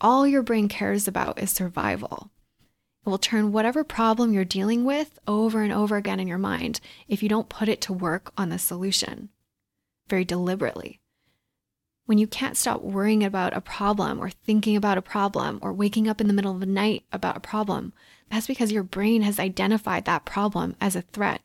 All 0.00 0.28
your 0.28 0.42
brain 0.42 0.68
cares 0.68 1.08
about 1.08 1.40
is 1.40 1.50
survival. 1.50 2.30
It 3.04 3.10
will 3.10 3.18
turn 3.18 3.50
whatever 3.50 3.82
problem 3.82 4.32
you're 4.32 4.44
dealing 4.44 4.84
with 4.84 5.18
over 5.26 5.62
and 5.62 5.72
over 5.72 5.96
again 5.96 6.20
in 6.20 6.28
your 6.28 6.38
mind 6.38 6.78
if 7.08 7.20
you 7.20 7.28
don't 7.28 7.48
put 7.48 7.68
it 7.68 7.80
to 7.82 7.92
work 7.92 8.32
on 8.38 8.48
the 8.48 8.58
solution 8.60 9.30
very 10.08 10.24
deliberately. 10.24 11.00
When 12.06 12.18
you 12.18 12.28
can't 12.28 12.56
stop 12.56 12.82
worrying 12.82 13.24
about 13.24 13.56
a 13.56 13.60
problem 13.60 14.20
or 14.20 14.30
thinking 14.30 14.76
about 14.76 14.96
a 14.96 15.02
problem 15.02 15.58
or 15.60 15.72
waking 15.72 16.08
up 16.08 16.20
in 16.20 16.28
the 16.28 16.32
middle 16.32 16.52
of 16.52 16.60
the 16.60 16.66
night 16.66 17.04
about 17.12 17.36
a 17.36 17.40
problem, 17.40 17.92
that's 18.30 18.46
because 18.46 18.72
your 18.72 18.84
brain 18.84 19.22
has 19.22 19.40
identified 19.40 20.04
that 20.04 20.24
problem 20.24 20.76
as 20.80 20.94
a 20.94 21.02
threat 21.02 21.42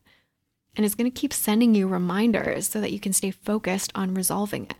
and 0.76 0.86
is 0.86 0.94
going 0.94 1.10
to 1.10 1.20
keep 1.20 1.32
sending 1.32 1.74
you 1.74 1.88
reminders 1.88 2.68
so 2.68 2.80
that 2.80 2.92
you 2.92 3.00
can 3.00 3.12
stay 3.12 3.32
focused 3.32 3.92
on 3.94 4.14
resolving 4.14 4.64
it. 4.66 4.74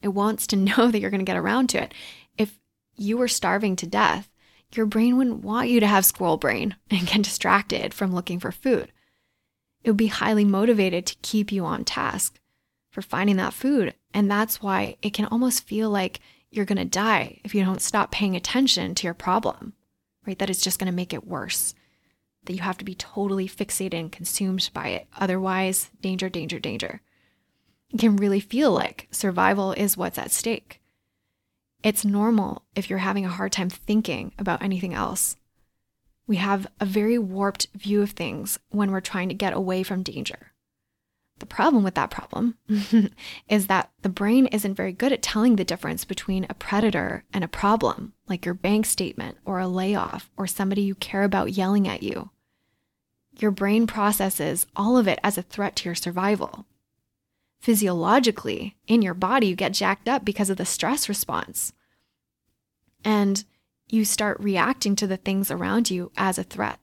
It 0.00 0.08
wants 0.08 0.46
to 0.48 0.56
know 0.56 0.90
that 0.90 1.00
you're 1.00 1.10
going 1.10 1.20
to 1.20 1.24
get 1.24 1.36
around 1.36 1.68
to 1.70 1.82
it. 1.82 1.92
If 2.38 2.58
you 2.96 3.18
were 3.18 3.28
starving 3.28 3.76
to 3.76 3.86
death, 3.86 4.30
your 4.72 4.86
brain 4.86 5.16
wouldn't 5.16 5.44
want 5.44 5.68
you 5.68 5.80
to 5.80 5.86
have 5.86 6.04
squirrel 6.04 6.38
brain 6.38 6.76
and 6.90 7.06
get 7.06 7.22
distracted 7.22 7.92
from 7.92 8.14
looking 8.14 8.40
for 8.40 8.52
food. 8.52 8.90
It 9.84 9.90
would 9.90 9.96
be 9.98 10.08
highly 10.08 10.44
motivated 10.44 11.04
to 11.06 11.16
keep 11.22 11.52
you 11.52 11.64
on 11.64 11.84
task 11.84 12.40
for 12.96 13.02
finding 13.02 13.36
that 13.36 13.54
food. 13.54 13.94
And 14.12 14.28
that's 14.28 14.60
why 14.60 14.96
it 15.02 15.12
can 15.12 15.26
almost 15.26 15.68
feel 15.68 15.90
like 15.90 16.18
you're 16.50 16.64
going 16.64 16.78
to 16.78 16.84
die 16.84 17.40
if 17.44 17.54
you 17.54 17.64
don't 17.64 17.80
stop 17.80 18.10
paying 18.10 18.34
attention 18.34 18.96
to 18.96 19.06
your 19.06 19.14
problem 19.14 19.74
right? 20.26 20.38
That 20.38 20.50
it's 20.50 20.62
just 20.62 20.78
going 20.78 20.90
to 20.90 20.96
make 20.96 21.14
it 21.14 21.26
worse. 21.26 21.74
That 22.44 22.54
you 22.54 22.60
have 22.60 22.78
to 22.78 22.84
be 22.84 22.94
totally 22.94 23.48
fixated 23.48 23.98
and 23.98 24.12
consumed 24.12 24.70
by 24.72 24.88
it. 24.88 25.06
Otherwise, 25.16 25.90
danger, 26.00 26.28
danger, 26.28 26.58
danger. 26.58 27.00
It 27.90 28.00
can 28.00 28.16
really 28.16 28.40
feel 28.40 28.72
like 28.72 29.08
survival 29.10 29.72
is 29.72 29.96
what's 29.96 30.18
at 30.18 30.32
stake. 30.32 30.80
It's 31.82 32.04
normal 32.04 32.64
if 32.74 32.90
you're 32.90 32.98
having 33.00 33.24
a 33.24 33.30
hard 33.30 33.52
time 33.52 33.70
thinking 33.70 34.32
about 34.38 34.62
anything 34.62 34.92
else. 34.92 35.36
We 36.26 36.36
have 36.36 36.66
a 36.80 36.84
very 36.84 37.18
warped 37.18 37.68
view 37.74 38.02
of 38.02 38.10
things 38.10 38.58
when 38.70 38.90
we're 38.90 39.00
trying 39.00 39.28
to 39.28 39.34
get 39.34 39.52
away 39.52 39.84
from 39.84 40.02
danger. 40.02 40.52
The 41.38 41.46
problem 41.46 41.84
with 41.84 41.94
that 41.94 42.10
problem 42.10 42.56
is 43.48 43.66
that 43.66 43.90
the 44.00 44.08
brain 44.08 44.46
isn't 44.46 44.74
very 44.74 44.92
good 44.92 45.12
at 45.12 45.22
telling 45.22 45.56
the 45.56 45.64
difference 45.64 46.04
between 46.04 46.46
a 46.48 46.54
predator 46.54 47.24
and 47.32 47.44
a 47.44 47.48
problem, 47.48 48.14
like 48.26 48.46
your 48.46 48.54
bank 48.54 48.86
statement 48.86 49.36
or 49.44 49.58
a 49.58 49.68
layoff 49.68 50.30
or 50.36 50.46
somebody 50.46 50.82
you 50.82 50.94
care 50.94 51.24
about 51.24 51.52
yelling 51.52 51.86
at 51.86 52.02
you. 52.02 52.30
Your 53.38 53.50
brain 53.50 53.86
processes 53.86 54.66
all 54.74 54.96
of 54.96 55.06
it 55.06 55.18
as 55.22 55.36
a 55.36 55.42
threat 55.42 55.76
to 55.76 55.88
your 55.88 55.94
survival. 55.94 56.64
Physiologically, 57.60 58.76
in 58.86 59.02
your 59.02 59.14
body, 59.14 59.48
you 59.48 59.56
get 59.56 59.72
jacked 59.74 60.08
up 60.08 60.24
because 60.24 60.48
of 60.48 60.56
the 60.56 60.64
stress 60.64 61.08
response. 61.08 61.74
And 63.04 63.44
you 63.88 64.04
start 64.04 64.40
reacting 64.40 64.96
to 64.96 65.06
the 65.06 65.16
things 65.18 65.50
around 65.50 65.90
you 65.90 66.12
as 66.16 66.38
a 66.38 66.44
threat 66.44 66.80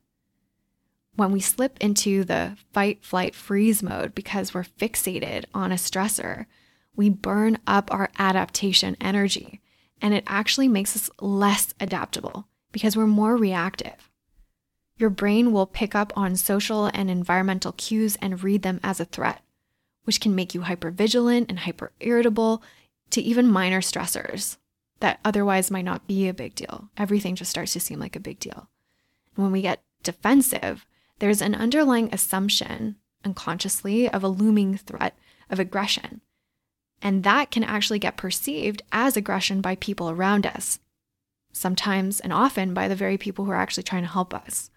when 1.16 1.32
we 1.32 1.40
slip 1.40 1.78
into 1.80 2.24
the 2.24 2.58
fight, 2.72 3.04
flight, 3.04 3.36
freeze 3.36 3.84
mode 3.84 4.16
because 4.16 4.54
we're 4.54 4.64
fixated 4.64 5.46
on 5.54 5.72
a 5.72 5.76
stressor, 5.76 6.46
we 6.96 7.10
burn 7.10 7.58
up 7.68 7.94
our 7.94 8.10
adaptation 8.18 8.98
energy 9.00 9.62
and 10.02 10.14
it 10.14 10.24
actually 10.28 10.68
makes 10.68 10.96
us 10.96 11.10
less 11.22 11.74
adaptable 11.80 12.48
because 12.72 12.98
we're 12.98 13.08
more 13.08 13.38
reactive. 13.38 14.10
Your 14.98 15.10
brain 15.10 15.52
will 15.52 15.66
pick 15.66 15.96
up 15.96 16.14
on 16.16 16.36
social 16.36 16.88
and 16.94 17.10
environmental 17.10 17.72
cues 17.74 18.18
and 18.22 18.44
read 18.44 18.62
them 18.62 18.80
as 18.84 19.00
a 19.00 19.06
threat, 19.06 19.42
which 20.04 20.20
can 20.22 20.36
make 20.36 20.54
you 20.54 20.62
hypervigilant 20.62 21.46
and 21.50 21.60
hyper 21.60 21.92
irritable 22.00 22.62
to 23.12 23.22
even 23.22 23.48
minor 23.48 23.82
stressors 23.82 24.58
that 25.00 25.20
otherwise 25.26 25.72
might 25.72 25.86
not 25.86 26.08
be 26.08 26.28
a 26.28 26.34
big 26.34 26.56
deal. 26.56 26.90
Everything 26.98 27.36
just 27.36 27.52
starts 27.52 27.74
to 27.74 27.80
seem 27.80 28.00
like 28.00 28.16
a 28.16 28.22
big 28.22 28.40
deal. 28.40 28.70
And 29.36 29.44
when 29.44 29.52
we 29.52 29.62
get 29.62 29.84
defensive, 30.04 30.86
there's 31.24 31.42
an 31.42 31.56
underlying 31.56 32.10
assumption 32.12 32.98
unconsciously 33.24 34.10
of 34.10 34.26
a 34.26 34.28
looming 34.28 34.76
threat 34.76 35.18
of 35.50 35.58
aggression. 35.58 36.20
And 37.02 37.24
that 37.24 37.50
can 37.50 37.64
actually 37.64 38.00
get 38.00 38.18
perceived 38.18 38.82
as 38.92 39.16
aggression 39.16 39.62
by 39.62 39.78
people 39.78 40.10
around 40.10 40.46
us, 40.46 40.80
sometimes 41.54 42.20
and 42.20 42.34
often 42.34 42.74
by 42.74 42.90
the 42.90 42.96
very 42.98 43.18
people 43.18 43.46
who 43.46 43.52
are 43.52 43.56
actually 43.56 43.84
trying 43.84 44.04
to 44.04 44.10
help 44.10 44.34
us. 44.34 44.70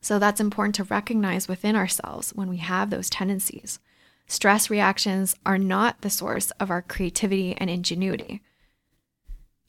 So 0.00 0.20
that's 0.20 0.40
important 0.40 0.76
to 0.76 0.84
recognize 0.84 1.48
within 1.48 1.74
ourselves 1.74 2.30
when 2.36 2.48
we 2.48 2.58
have 2.58 2.90
those 2.90 3.10
tendencies. 3.10 3.80
Stress 4.28 4.70
reactions 4.70 5.34
are 5.44 5.58
not 5.58 6.02
the 6.02 6.10
source 6.10 6.52
of 6.60 6.70
our 6.70 6.80
creativity 6.80 7.56
and 7.58 7.68
ingenuity. 7.68 8.40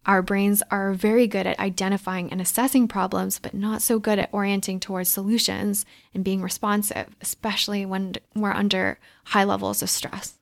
Our 0.05 0.21
brains 0.21 0.63
are 0.71 0.93
very 0.93 1.27
good 1.27 1.45
at 1.45 1.59
identifying 1.59 2.31
and 2.31 2.41
assessing 2.41 2.87
problems, 2.87 3.37
but 3.37 3.53
not 3.53 3.81
so 3.81 3.99
good 3.99 4.17
at 4.17 4.33
orienting 4.33 4.79
towards 4.79 5.09
solutions 5.09 5.85
and 6.13 6.23
being 6.23 6.41
responsive, 6.41 7.15
especially 7.21 7.85
when 7.85 8.15
we're 8.33 8.51
under 8.51 8.97
high 9.25 9.43
levels 9.43 9.81
of 9.81 9.89
stress. 9.89 10.39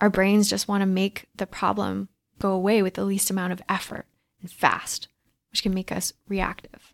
Our 0.00 0.10
brains 0.10 0.50
just 0.50 0.68
want 0.68 0.80
to 0.80 0.86
make 0.86 1.26
the 1.36 1.46
problem 1.46 2.08
go 2.38 2.50
away 2.50 2.82
with 2.82 2.94
the 2.94 3.04
least 3.04 3.30
amount 3.30 3.52
of 3.52 3.62
effort 3.68 4.06
and 4.40 4.50
fast, 4.50 5.06
which 5.50 5.62
can 5.62 5.74
make 5.74 5.92
us 5.92 6.12
reactive. 6.26 6.92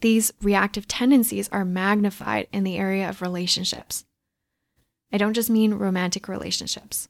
These 0.00 0.32
reactive 0.40 0.88
tendencies 0.88 1.50
are 1.50 1.64
magnified 1.64 2.46
in 2.52 2.64
the 2.64 2.78
area 2.78 3.08
of 3.08 3.20
relationships. 3.20 4.06
I 5.12 5.18
don't 5.18 5.34
just 5.34 5.50
mean 5.50 5.74
romantic 5.74 6.28
relationships. 6.28 7.08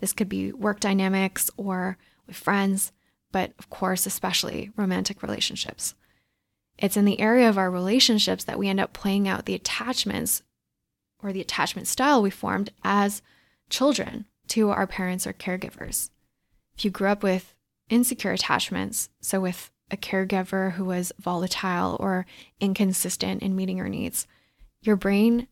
This 0.00 0.12
could 0.12 0.28
be 0.28 0.50
work 0.50 0.80
dynamics 0.80 1.50
or 1.56 1.98
with 2.26 2.36
friends, 2.36 2.92
but 3.32 3.52
of 3.58 3.70
course, 3.70 4.06
especially 4.06 4.70
romantic 4.76 5.22
relationships. 5.22 5.94
It's 6.78 6.96
in 6.96 7.04
the 7.04 7.20
area 7.20 7.48
of 7.48 7.58
our 7.58 7.70
relationships 7.70 8.44
that 8.44 8.58
we 8.58 8.68
end 8.68 8.80
up 8.80 8.92
playing 8.92 9.28
out 9.28 9.46
the 9.46 9.54
attachments 9.54 10.42
or 11.22 11.32
the 11.32 11.40
attachment 11.40 11.86
style 11.86 12.20
we 12.20 12.30
formed 12.30 12.70
as 12.82 13.22
children 13.70 14.26
to 14.48 14.70
our 14.70 14.86
parents 14.86 15.26
or 15.26 15.32
caregivers. 15.32 16.10
If 16.76 16.84
you 16.84 16.90
grew 16.90 17.08
up 17.08 17.22
with 17.22 17.54
insecure 17.88 18.32
attachments, 18.32 19.08
so 19.20 19.40
with 19.40 19.70
a 19.90 19.96
caregiver 19.96 20.72
who 20.72 20.84
was 20.84 21.12
volatile 21.18 21.96
or 22.00 22.26
inconsistent 22.60 23.42
in 23.42 23.56
meeting 23.56 23.78
your 23.78 23.88
needs, 23.88 24.26
your 24.82 24.96
brain 24.96 25.48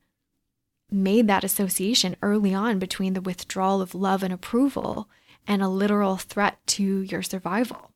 made 0.90 1.26
that 1.26 1.44
association 1.44 2.16
early 2.22 2.52
on 2.52 2.78
between 2.78 3.14
the 3.14 3.20
withdrawal 3.20 3.80
of 3.80 3.94
love 3.94 4.22
and 4.22 4.32
approval 4.32 5.08
and 5.46 5.62
a 5.62 5.68
literal 5.68 6.16
threat 6.16 6.58
to 6.66 7.02
your 7.02 7.22
survival. 7.22 7.92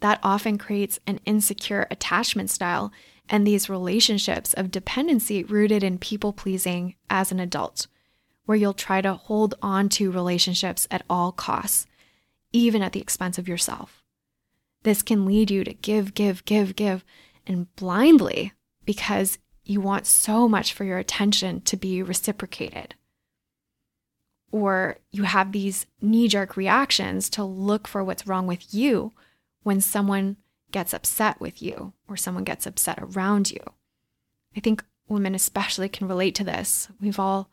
That 0.00 0.20
often 0.22 0.58
creates 0.58 1.00
an 1.06 1.20
insecure 1.24 1.86
attachment 1.90 2.50
style 2.50 2.92
and 3.28 3.46
these 3.46 3.68
relationships 3.68 4.54
of 4.54 4.70
dependency 4.70 5.42
rooted 5.42 5.82
in 5.82 5.98
people 5.98 6.32
pleasing 6.32 6.94
as 7.10 7.30
an 7.30 7.40
adult, 7.40 7.86
where 8.46 8.56
you'll 8.56 8.72
try 8.72 9.00
to 9.00 9.14
hold 9.14 9.54
on 9.60 9.88
to 9.90 10.10
relationships 10.10 10.88
at 10.90 11.04
all 11.10 11.32
costs, 11.32 11.86
even 12.52 12.80
at 12.80 12.92
the 12.92 13.00
expense 13.00 13.38
of 13.38 13.48
yourself. 13.48 14.02
This 14.82 15.02
can 15.02 15.26
lead 15.26 15.50
you 15.50 15.64
to 15.64 15.74
give, 15.74 16.14
give, 16.14 16.44
give, 16.44 16.76
give, 16.76 17.04
and 17.46 17.74
blindly 17.76 18.52
because 18.84 19.38
you 19.64 19.80
want 19.80 20.06
so 20.06 20.48
much 20.48 20.72
for 20.72 20.84
your 20.84 20.98
attention 20.98 21.60
to 21.62 21.76
be 21.76 22.02
reciprocated 22.02 22.94
or 24.50 24.96
you 25.10 25.24
have 25.24 25.52
these 25.52 25.86
knee 26.00 26.28
jerk 26.28 26.56
reactions 26.56 27.28
to 27.30 27.44
look 27.44 27.86
for 27.86 28.02
what's 28.02 28.26
wrong 28.26 28.46
with 28.46 28.74
you 28.74 29.12
when 29.62 29.80
someone 29.80 30.36
gets 30.70 30.92
upset 30.92 31.40
with 31.40 31.62
you 31.62 31.92
or 32.08 32.16
someone 32.16 32.44
gets 32.44 32.66
upset 32.66 32.98
around 33.00 33.50
you. 33.50 33.60
I 34.56 34.60
think 34.60 34.84
women 35.08 35.34
especially 35.34 35.88
can 35.88 36.08
relate 36.08 36.34
to 36.36 36.44
this. 36.44 36.88
We've 37.00 37.18
all 37.18 37.50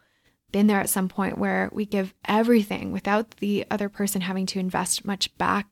been 0.52 0.68
there 0.68 0.80
at 0.80 0.90
some 0.90 1.10
point 1.10 1.38
where 1.38 1.70
we 1.72 1.86
give 1.86 2.14
everything 2.26 2.92
without 2.92 3.32
the 3.38 3.66
other 3.70 3.90
person 3.90 4.22
having 4.22 4.46
to 4.48 4.60
invest 4.60 5.06
much 5.06 5.36
back 5.38 5.68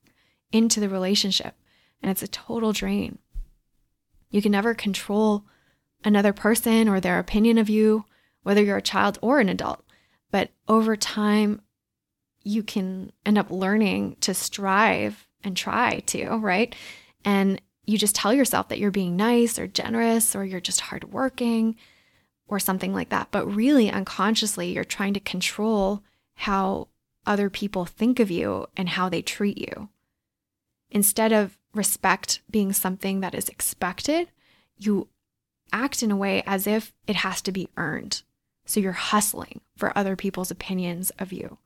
into 0.51 0.79
the 0.79 0.89
relationship, 0.89 1.55
and 2.01 2.11
it's 2.11 2.23
a 2.23 2.27
total 2.27 2.73
drain. 2.73 3.17
You 4.29 4.41
can 4.41 4.51
never 4.51 4.73
control 4.73 5.45
another 6.03 6.33
person 6.33 6.89
or 6.89 6.99
their 6.99 7.19
opinion 7.19 7.57
of 7.57 7.69
you, 7.69 8.05
whether 8.43 8.61
you're 8.61 8.77
a 8.77 8.81
child 8.81 9.17
or 9.21 9.39
an 9.39 9.49
adult. 9.49 9.82
But 10.33 10.49
over 10.67 10.95
time, 10.95 11.61
you 12.43 12.63
can 12.63 13.11
end 13.23 13.37
up 13.37 13.51
learning 13.51 14.17
to 14.21 14.33
strive 14.33 15.27
and 15.43 15.55
try 15.55 15.99
to, 16.07 16.37
right? 16.37 16.73
And 17.23 17.61
you 17.85 17.99
just 17.99 18.15
tell 18.15 18.33
yourself 18.33 18.67
that 18.69 18.79
you're 18.79 18.89
being 18.89 19.15
nice 19.15 19.59
or 19.59 19.67
generous 19.67 20.35
or 20.35 20.43
you're 20.43 20.59
just 20.59 20.81
hardworking 20.81 21.75
or 22.47 22.57
something 22.57 22.95
like 22.95 23.09
that. 23.09 23.27
But 23.29 23.45
really, 23.45 23.91
unconsciously, 23.91 24.71
you're 24.71 24.83
trying 24.83 25.13
to 25.13 25.19
control 25.19 26.01
how 26.33 26.87
other 27.27 27.51
people 27.51 27.85
think 27.85 28.19
of 28.19 28.31
you 28.31 28.65
and 28.75 28.89
how 28.89 29.09
they 29.09 29.21
treat 29.21 29.59
you. 29.59 29.89
Instead 30.89 31.31
of 31.31 31.59
respect 31.75 32.41
being 32.49 32.73
something 32.73 33.19
that 33.19 33.35
is 33.35 33.49
expected, 33.49 34.29
you 34.79 35.09
act 35.71 36.01
in 36.01 36.09
a 36.09 36.17
way 36.17 36.41
as 36.47 36.65
if 36.65 36.91
it 37.05 37.17
has 37.17 37.39
to 37.43 37.51
be 37.51 37.69
earned. 37.77 38.23
So 38.65 38.79
you're 38.79 38.93
hustling 38.93 39.61
for 39.75 39.97
other 39.97 40.15
people's 40.15 40.51
opinions 40.51 41.11
of 41.19 41.33
you. 41.33 41.57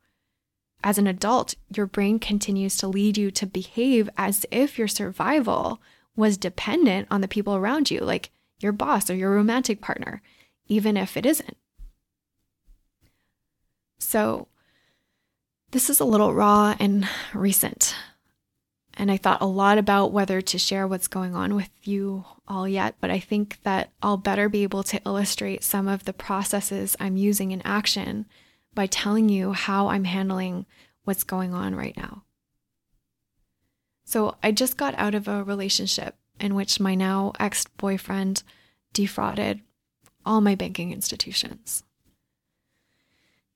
As 0.82 0.98
an 0.98 1.06
adult, 1.06 1.54
your 1.74 1.86
brain 1.86 2.18
continues 2.18 2.76
to 2.76 2.88
lead 2.88 3.18
you 3.18 3.30
to 3.32 3.46
behave 3.46 4.08
as 4.16 4.46
if 4.50 4.78
your 4.78 4.88
survival 4.88 5.80
was 6.14 6.36
dependent 6.36 7.08
on 7.10 7.20
the 7.20 7.28
people 7.28 7.56
around 7.56 7.90
you, 7.90 8.00
like 8.00 8.30
your 8.60 8.72
boss 8.72 9.10
or 9.10 9.14
your 9.14 9.30
romantic 9.30 9.80
partner, 9.80 10.22
even 10.68 10.96
if 10.96 11.16
it 11.16 11.26
isn't. 11.26 11.56
So, 13.98 14.48
this 15.70 15.90
is 15.90 16.00
a 16.00 16.04
little 16.04 16.32
raw 16.32 16.74
and 16.78 17.08
recent. 17.34 17.94
And 18.98 19.12
I 19.12 19.16
thought 19.16 19.40
a 19.40 19.46
lot 19.46 19.78
about 19.78 20.12
whether 20.12 20.40
to 20.40 20.58
share 20.58 20.86
what's 20.86 21.06
going 21.06 21.36
on 21.36 21.54
with 21.54 21.70
you 21.84 22.24
all 22.48 22.66
yet, 22.66 22.96
but 23.00 23.10
I 23.10 23.20
think 23.20 23.62
that 23.62 23.92
I'll 24.02 24.16
better 24.16 24.48
be 24.48 24.64
able 24.64 24.82
to 24.82 25.00
illustrate 25.06 25.62
some 25.62 25.86
of 25.86 26.04
the 26.04 26.12
processes 26.12 26.96
I'm 26.98 27.16
using 27.16 27.52
in 27.52 27.62
action 27.62 28.26
by 28.74 28.86
telling 28.86 29.28
you 29.28 29.52
how 29.52 29.86
I'm 29.88 30.04
handling 30.04 30.66
what's 31.04 31.22
going 31.22 31.54
on 31.54 31.76
right 31.76 31.96
now. 31.96 32.24
So 34.04 34.34
I 34.42 34.50
just 34.50 34.76
got 34.76 34.94
out 34.98 35.14
of 35.14 35.28
a 35.28 35.44
relationship 35.44 36.16
in 36.40 36.56
which 36.56 36.80
my 36.80 36.96
now 36.96 37.32
ex 37.38 37.66
boyfriend 37.76 38.42
defrauded 38.92 39.60
all 40.26 40.40
my 40.40 40.56
banking 40.56 40.92
institutions. 40.92 41.84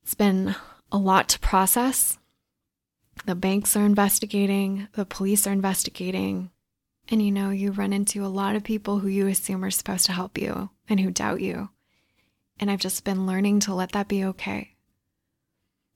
It's 0.03 0.13
been 0.13 0.55
a 0.91 0.97
lot 0.97 1.27
to 1.29 1.39
process. 1.39 2.17
The 3.25 3.35
banks 3.35 3.75
are 3.75 3.85
investigating, 3.85 4.87
the 4.93 5.05
police 5.05 5.47
are 5.47 5.51
investigating. 5.51 6.51
And 7.09 7.21
you 7.23 7.31
know, 7.31 7.49
you 7.49 7.71
run 7.71 7.93
into 7.93 8.25
a 8.25 8.27
lot 8.27 8.55
of 8.55 8.63
people 8.63 8.99
who 8.99 9.07
you 9.07 9.27
assume 9.27 9.63
are 9.63 9.71
supposed 9.71 10.05
to 10.07 10.13
help 10.13 10.37
you 10.37 10.69
and 10.89 10.99
who 10.99 11.11
doubt 11.11 11.41
you. 11.41 11.69
And 12.59 12.69
I've 12.71 12.79
just 12.79 13.03
been 13.03 13.25
learning 13.25 13.61
to 13.61 13.73
let 13.73 13.91
that 13.91 14.07
be 14.07 14.23
okay. 14.25 14.75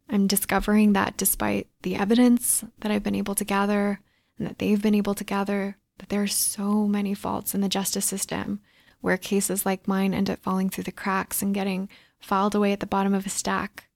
I'm 0.10 0.28
discovering 0.28 0.94
that 0.94 1.18
despite 1.18 1.68
the 1.82 1.96
evidence 1.96 2.64
that 2.80 2.92
I've 2.92 3.04
been 3.04 3.16
able 3.16 3.36
to 3.36 3.46
gather, 3.46 4.00
and 4.38 4.48
that 4.48 4.60
they've 4.60 4.82
been 4.82 4.96
able 4.96 5.16
to 5.16 5.24
gather 5.24 5.78
that 5.98 6.10
there 6.10 6.22
are 6.22 6.28
so 6.28 6.88
many 6.88 7.14
faults 7.14 7.54
in 7.56 7.62
the 7.62 7.70
justice 7.70 8.06
system 8.06 8.62
where 9.02 9.18
cases 9.18 9.66
like 9.66 9.88
mine 9.88 10.14
end 10.14 10.30
up 10.30 10.40
falling 10.40 10.70
through 10.70 10.84
the 10.86 10.92
cracks 10.92 11.42
and 11.42 11.54
getting 11.54 11.90
filed 12.20 12.56
away 12.56 12.72
at 12.72 12.80
the 12.80 12.86
bottom 12.86 13.14
of 13.14 13.26
a 13.26 13.30
stack. 13.30 13.90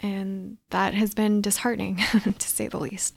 And 0.00 0.58
that 0.70 0.94
has 0.94 1.14
been 1.14 1.40
disheartening, 1.40 1.96
to 2.38 2.48
say 2.48 2.68
the 2.68 2.80
least. 2.80 3.14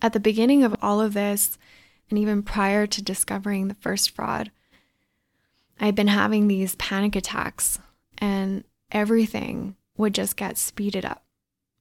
At 0.00 0.12
the 0.12 0.20
beginning 0.20 0.64
of 0.64 0.74
all 0.82 1.00
of 1.00 1.14
this, 1.14 1.58
and 2.10 2.18
even 2.18 2.42
prior 2.42 2.86
to 2.86 3.02
discovering 3.02 3.68
the 3.68 3.74
first 3.74 4.10
fraud, 4.10 4.50
I 5.80 5.86
had 5.86 5.94
been 5.94 6.08
having 6.08 6.48
these 6.48 6.74
panic 6.76 7.16
attacks, 7.16 7.78
and 8.18 8.64
everything 8.90 9.76
would 9.96 10.14
just 10.14 10.36
get 10.36 10.58
speeded 10.58 11.04
up 11.04 11.22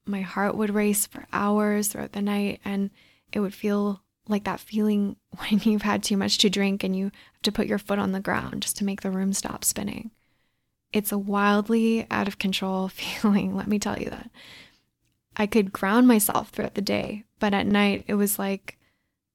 my 0.05 0.21
heart 0.21 0.55
would 0.55 0.73
race 0.73 1.05
for 1.05 1.25
hours 1.32 1.88
throughout 1.88 2.13
the 2.13 2.21
night 2.21 2.60
and 2.65 2.89
it 3.32 3.39
would 3.39 3.53
feel 3.53 4.01
like 4.27 4.43
that 4.43 4.60
feeling 4.60 5.15
when 5.38 5.60
you've 5.63 5.82
had 5.82 6.03
too 6.03 6.17
much 6.17 6.38
to 6.39 6.49
drink 6.49 6.84
and 6.84 6.95
you 6.95 7.05
have 7.05 7.41
to 7.43 7.51
put 7.51 7.67
your 7.67 7.79
foot 7.79 7.99
on 7.99 8.12
the 8.12 8.19
ground 8.19 8.62
just 8.62 8.77
to 8.77 8.84
make 8.84 9.01
the 9.01 9.12
room 9.12 9.34
stop 9.34 9.63
spinning. 9.63 10.12
It's 10.93 11.12
a 11.12 11.17
wildly 11.17 12.06
out 12.12 12.27
of 12.27 12.39
control 12.39 12.88
feeling, 12.89 13.56
let 13.56 13.67
me 13.67 13.80
tell 13.80 13.99
you 13.99 14.10
that. 14.10 14.30
I 15.38 15.47
could 15.47 15.71
ground 15.71 16.08
myself 16.08 16.49
throughout 16.49 16.75
the 16.75 16.82
day, 16.82 17.23
but 17.39 17.54
at 17.54 17.65
night 17.65 18.04
it 18.08 18.15
was 18.15 18.38
like 18.38 18.77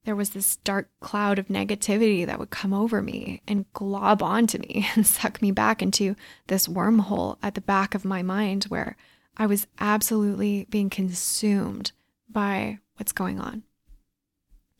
there 0.04 0.16
was 0.16 0.30
this 0.30 0.56
dark 0.56 0.88
cloud 1.00 1.38
of 1.38 1.48
negativity 1.48 2.24
that 2.24 2.38
would 2.38 2.50
come 2.50 2.72
over 2.72 3.02
me 3.02 3.42
and 3.48 3.70
glob 3.72 4.22
onto 4.22 4.56
me 4.58 4.88
and 4.94 5.06
suck 5.06 5.42
me 5.42 5.50
back 5.50 5.82
into 5.82 6.14
this 6.46 6.68
wormhole 6.68 7.38
at 7.42 7.54
the 7.54 7.60
back 7.60 7.94
of 7.94 8.04
my 8.04 8.22
mind 8.22 8.64
where 8.64 8.96
I 9.36 9.46
was 9.46 9.66
absolutely 9.80 10.66
being 10.70 10.90
consumed 10.90 11.92
by 12.28 12.78
what's 12.96 13.12
going 13.12 13.40
on. 13.40 13.64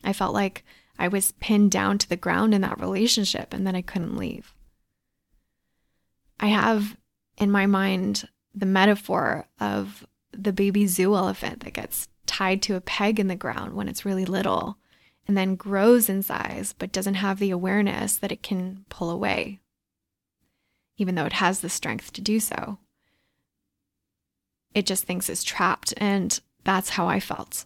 I 0.03 0.13
felt 0.13 0.33
like 0.33 0.63
I 0.97 1.09
was 1.09 1.33
pinned 1.33 1.71
down 1.71 1.97
to 1.99 2.09
the 2.09 2.15
ground 2.15 2.53
in 2.53 2.61
that 2.61 2.79
relationship 2.79 3.53
and 3.53 3.67
that 3.67 3.75
I 3.75 3.81
couldn't 3.81 4.17
leave. 4.17 4.53
I 6.39 6.47
have 6.47 6.97
in 7.37 7.51
my 7.51 7.65
mind 7.65 8.27
the 8.53 8.65
metaphor 8.65 9.47
of 9.59 10.05
the 10.31 10.53
baby 10.53 10.87
zoo 10.87 11.15
elephant 11.15 11.61
that 11.61 11.73
gets 11.73 12.07
tied 12.25 12.61
to 12.63 12.75
a 12.75 12.81
peg 12.81 13.19
in 13.19 13.27
the 13.27 13.35
ground 13.35 13.73
when 13.73 13.87
it's 13.87 14.05
really 14.05 14.25
little 14.25 14.77
and 15.27 15.37
then 15.37 15.55
grows 15.55 16.09
in 16.09 16.21
size 16.23 16.73
but 16.77 16.91
doesn't 16.91 17.15
have 17.15 17.39
the 17.39 17.51
awareness 17.51 18.17
that 18.17 18.31
it 18.31 18.43
can 18.43 18.85
pull 18.89 19.09
away, 19.09 19.59
even 20.97 21.15
though 21.15 21.25
it 21.25 21.33
has 21.33 21.61
the 21.61 21.69
strength 21.69 22.13
to 22.13 22.21
do 22.21 22.39
so 22.39 22.79
it 24.77 24.85
just 24.85 25.05
thinks 25.05 25.27
it's 25.27 25.43
trapped. 25.43 25.91
And 25.97 26.39
that's 26.63 26.89
how 26.89 27.07
I 27.07 27.19
felt. 27.19 27.65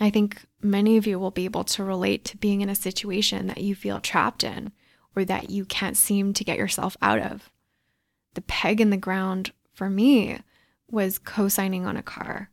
I 0.00 0.10
think 0.10 0.42
many 0.62 0.96
of 0.96 1.08
you 1.08 1.18
will 1.18 1.32
be 1.32 1.44
able 1.44 1.64
to 1.64 1.82
relate 1.82 2.24
to 2.26 2.36
being 2.36 2.60
in 2.60 2.68
a 2.68 2.74
situation 2.76 3.48
that 3.48 3.58
you 3.62 3.74
feel 3.74 3.98
trapped 3.98 4.44
in 4.44 4.70
or 5.14 5.24
that 5.24 5.50
you 5.50 5.64
can't 5.64 5.96
seem 5.96 6.32
to 6.34 6.44
get 6.44 6.58
yourself 6.58 6.96
out 7.02 7.18
of. 7.18 7.50
The 8.34 8.42
peg 8.42 8.80
in 8.80 8.90
the 8.90 8.96
ground 8.96 9.52
for 9.72 9.90
me 9.90 10.40
was 10.90 11.18
co 11.18 11.48
signing 11.48 11.86
on 11.86 11.96
a 11.96 12.02
car. 12.02 12.50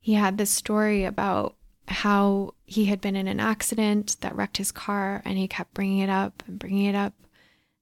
He 0.00 0.14
had 0.14 0.38
this 0.38 0.50
story 0.50 1.04
about 1.04 1.56
how 1.88 2.54
he 2.64 2.86
had 2.86 3.00
been 3.00 3.16
in 3.16 3.28
an 3.28 3.40
accident 3.40 4.16
that 4.20 4.34
wrecked 4.34 4.56
his 4.56 4.72
car 4.72 5.22
and 5.24 5.36
he 5.36 5.46
kept 5.46 5.74
bringing 5.74 5.98
it 5.98 6.10
up 6.10 6.42
and 6.46 6.58
bringing 6.58 6.86
it 6.86 6.94
up. 6.94 7.14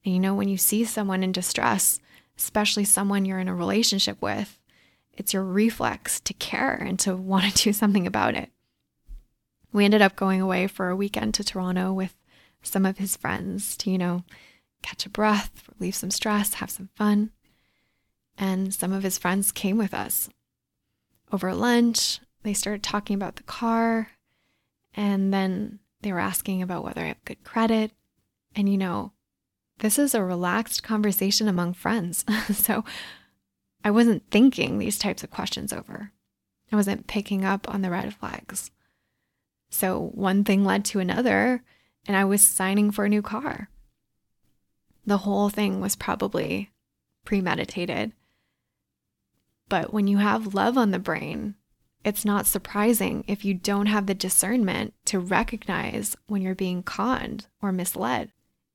And 0.04 0.14
you 0.14 0.20
know, 0.20 0.34
when 0.34 0.48
you 0.48 0.56
see 0.56 0.84
someone 0.84 1.22
in 1.22 1.32
distress, 1.32 2.00
especially 2.36 2.84
someone 2.84 3.24
you're 3.24 3.38
in 3.38 3.48
a 3.48 3.54
relationship 3.54 4.20
with, 4.20 4.58
it's 5.12 5.34
your 5.34 5.44
reflex 5.44 6.20
to 6.20 6.34
care 6.34 6.74
and 6.74 6.98
to 7.00 7.14
want 7.16 7.44
to 7.44 7.62
do 7.62 7.72
something 7.72 8.06
about 8.06 8.34
it. 8.34 8.50
We 9.72 9.84
ended 9.84 10.02
up 10.02 10.16
going 10.16 10.40
away 10.40 10.66
for 10.66 10.88
a 10.88 10.96
weekend 10.96 11.34
to 11.34 11.44
Toronto 11.44 11.92
with 11.92 12.16
some 12.62 12.86
of 12.86 12.98
his 12.98 13.16
friends 13.16 13.76
to, 13.78 13.90
you 13.90 13.98
know, 13.98 14.24
catch 14.82 15.06
a 15.06 15.10
breath, 15.10 15.64
relieve 15.78 15.94
some 15.94 16.10
stress, 16.10 16.54
have 16.54 16.70
some 16.70 16.88
fun. 16.94 17.30
And 18.38 18.72
some 18.72 18.92
of 18.92 19.02
his 19.02 19.18
friends 19.18 19.52
came 19.52 19.76
with 19.76 19.92
us. 19.92 20.30
Over 21.32 21.54
lunch, 21.54 22.20
they 22.42 22.54
started 22.54 22.82
talking 22.82 23.14
about 23.14 23.36
the 23.36 23.42
car, 23.42 24.08
and 24.94 25.32
then 25.32 25.78
they 26.02 26.12
were 26.12 26.18
asking 26.18 26.62
about 26.62 26.82
whether 26.82 27.02
I 27.02 27.08
have 27.08 27.24
good 27.24 27.44
credit. 27.44 27.92
And, 28.56 28.68
you 28.68 28.78
know, 28.78 29.12
this 29.78 29.98
is 29.98 30.14
a 30.14 30.24
relaxed 30.24 30.82
conversation 30.82 31.48
among 31.48 31.74
friends. 31.74 32.24
so 32.54 32.84
I 33.84 33.90
wasn't 33.90 34.30
thinking 34.30 34.78
these 34.78 34.98
types 34.98 35.22
of 35.22 35.30
questions 35.30 35.72
over. 35.72 36.12
I 36.72 36.76
wasn't 36.76 37.06
picking 37.06 37.44
up 37.44 37.72
on 37.72 37.82
the 37.82 37.90
red 37.90 38.14
flags. 38.14 38.70
So 39.70 40.10
one 40.14 40.44
thing 40.44 40.64
led 40.64 40.84
to 40.86 41.00
another, 41.00 41.62
and 42.10 42.16
I 42.16 42.24
was 42.24 42.42
signing 42.42 42.90
for 42.90 43.04
a 43.04 43.08
new 43.08 43.22
car. 43.22 43.70
The 45.06 45.18
whole 45.18 45.48
thing 45.48 45.80
was 45.80 45.94
probably 45.94 46.72
premeditated. 47.24 48.14
But 49.68 49.92
when 49.92 50.08
you 50.08 50.16
have 50.16 50.52
love 50.52 50.76
on 50.76 50.90
the 50.90 50.98
brain, 50.98 51.54
it's 52.04 52.24
not 52.24 52.48
surprising 52.48 53.22
if 53.28 53.44
you 53.44 53.54
don't 53.54 53.86
have 53.86 54.06
the 54.06 54.14
discernment 54.14 54.92
to 55.04 55.20
recognize 55.20 56.16
when 56.26 56.42
you're 56.42 56.56
being 56.56 56.82
conned 56.82 57.46
or 57.62 57.70
misled 57.70 58.32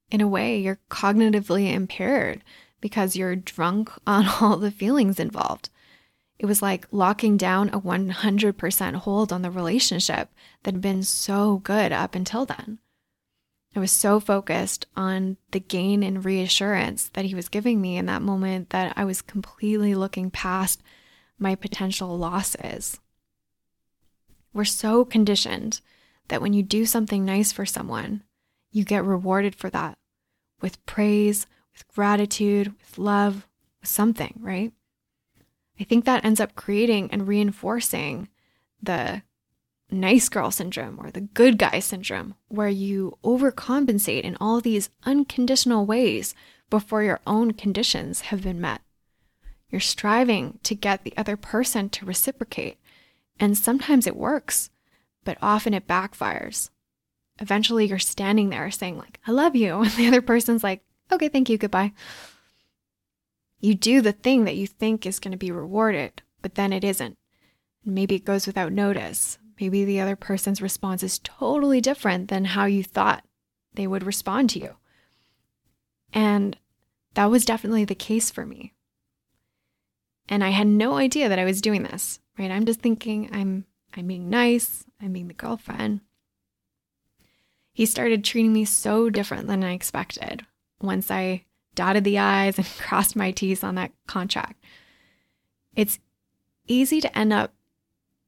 in 0.09 0.21
a 0.21 0.29
way, 0.29 0.57
you're 0.57 0.79
cognitively 0.89 1.73
impaired 1.73 2.41
because 2.79 3.17
you're 3.17 3.35
drunk 3.35 3.91
on 4.07 4.29
all 4.39 4.55
the 4.55 4.71
feelings 4.71 5.19
involved. 5.19 5.69
It 6.39 6.45
was 6.45 6.61
like 6.61 6.87
locking 6.89 7.35
down 7.35 7.67
a 7.67 7.81
100% 7.81 8.95
hold 8.95 9.33
on 9.33 9.41
the 9.41 9.51
relationship 9.51 10.29
that 10.63 10.75
had 10.75 10.81
been 10.81 11.03
so 11.03 11.57
good 11.57 11.91
up 11.91 12.15
until 12.15 12.45
then. 12.45 12.79
I 13.75 13.79
was 13.79 13.91
so 13.91 14.21
focused 14.21 14.85
on 14.95 15.35
the 15.51 15.59
gain 15.59 16.01
and 16.01 16.23
reassurance 16.23 17.09
that 17.09 17.25
he 17.25 17.35
was 17.35 17.49
giving 17.49 17.81
me 17.81 17.97
in 17.97 18.05
that 18.05 18.21
moment 18.21 18.69
that 18.69 18.93
I 18.95 19.03
was 19.03 19.21
completely 19.21 19.93
looking 19.93 20.31
past 20.31 20.81
my 21.37 21.55
potential 21.55 22.17
losses. 22.17 23.01
We're 24.53 24.63
so 24.63 25.03
conditioned 25.03 25.81
that 26.29 26.41
when 26.41 26.53
you 26.53 26.63
do 26.63 26.85
something 26.85 27.25
nice 27.25 27.51
for 27.51 27.65
someone, 27.65 28.23
you 28.71 28.85
get 28.85 29.03
rewarded 29.03 29.55
for 29.55 29.69
that 29.71 29.97
with 30.61 30.83
praise, 30.85 31.45
with 31.73 31.85
gratitude, 31.89 32.73
with 32.79 32.97
love, 32.97 33.45
with 33.81 33.89
something, 33.89 34.39
right? 34.39 34.71
I 35.77 35.83
think 35.83 36.05
that 36.05 36.23
ends 36.23 36.39
up 36.39 36.55
creating 36.55 37.11
and 37.11 37.27
reinforcing 37.27 38.29
the 38.81 39.23
nice 39.91 40.29
girl 40.29 40.51
syndrome 40.51 40.99
or 40.99 41.11
the 41.11 41.21
good 41.21 41.57
guy 41.57 41.79
syndrome, 41.79 42.35
where 42.47 42.69
you 42.69 43.17
overcompensate 43.23 44.21
in 44.21 44.37
all 44.39 44.61
these 44.61 44.89
unconditional 45.03 45.85
ways 45.85 46.33
before 46.69 47.03
your 47.03 47.19
own 47.27 47.53
conditions 47.53 48.21
have 48.21 48.43
been 48.43 48.59
met. 48.59 48.81
You're 49.69 49.81
striving 49.81 50.59
to 50.63 50.75
get 50.75 51.03
the 51.03 51.15
other 51.17 51.37
person 51.37 51.89
to 51.89 52.05
reciprocate, 52.05 52.77
and 53.39 53.57
sometimes 53.57 54.07
it 54.07 54.15
works, 54.15 54.69
but 55.23 55.37
often 55.41 55.73
it 55.73 55.87
backfires. 55.87 56.69
Eventually, 57.39 57.85
you're 57.85 57.99
standing 57.99 58.49
there 58.49 58.71
saying, 58.71 58.97
like, 58.97 59.19
I 59.27 59.31
love 59.31 59.55
you. 59.55 59.75
And 59.83 59.91
the 59.91 60.07
other 60.07 60.21
person's 60.21 60.63
like, 60.63 60.81
okay, 61.11 61.27
thank 61.27 61.49
you, 61.49 61.57
goodbye. 61.57 61.91
You 63.59 63.75
do 63.75 64.01
the 64.01 64.11
thing 64.11 64.45
that 64.45 64.55
you 64.55 64.67
think 64.67 65.05
is 65.05 65.19
going 65.19 65.31
to 65.31 65.37
be 65.37 65.51
rewarded, 65.51 66.21
but 66.41 66.55
then 66.55 66.71
it 66.71 66.83
isn't. 66.83 67.17
And 67.83 67.95
maybe 67.95 68.15
it 68.15 68.25
goes 68.25 68.47
without 68.47 68.71
notice. 68.71 69.37
Maybe 69.59 69.85
the 69.85 69.99
other 69.99 70.15
person's 70.15 70.61
response 70.61 71.03
is 71.03 71.19
totally 71.19 71.81
different 71.81 72.29
than 72.29 72.45
how 72.45 72.65
you 72.65 72.83
thought 72.83 73.23
they 73.73 73.87
would 73.87 74.03
respond 74.03 74.49
to 74.51 74.59
you. 74.59 74.75
And 76.13 76.57
that 77.13 77.31
was 77.31 77.45
definitely 77.45 77.85
the 77.85 77.95
case 77.95 78.29
for 78.29 78.45
me. 78.45 78.73
And 80.27 80.43
I 80.43 80.49
had 80.49 80.67
no 80.67 80.95
idea 80.95 81.29
that 81.29 81.39
I 81.39 81.45
was 81.45 81.61
doing 81.61 81.83
this, 81.83 82.19
right? 82.37 82.51
I'm 82.51 82.65
just 82.65 82.81
thinking 82.81 83.29
I'm 83.31 83.65
I'm 83.95 84.07
being 84.07 84.29
nice, 84.29 84.83
I'm 85.01 85.13
being 85.13 85.27
the 85.27 85.33
girlfriend. 85.33 86.01
He 87.71 87.85
started 87.85 88.23
treating 88.23 88.53
me 88.53 88.65
so 88.65 89.09
different 89.09 89.47
than 89.47 89.63
I 89.63 89.73
expected 89.73 90.45
once 90.81 91.11
I 91.11 91.45
dotted 91.75 92.03
the 92.03 92.17
I's 92.17 92.57
and 92.57 92.67
crossed 92.79 93.15
my 93.15 93.31
T's 93.31 93.63
on 93.63 93.75
that 93.75 93.91
contract. 94.07 94.61
It's 95.75 95.99
easy 96.67 97.01
to 97.01 97.17
end 97.17 97.33
up 97.33 97.53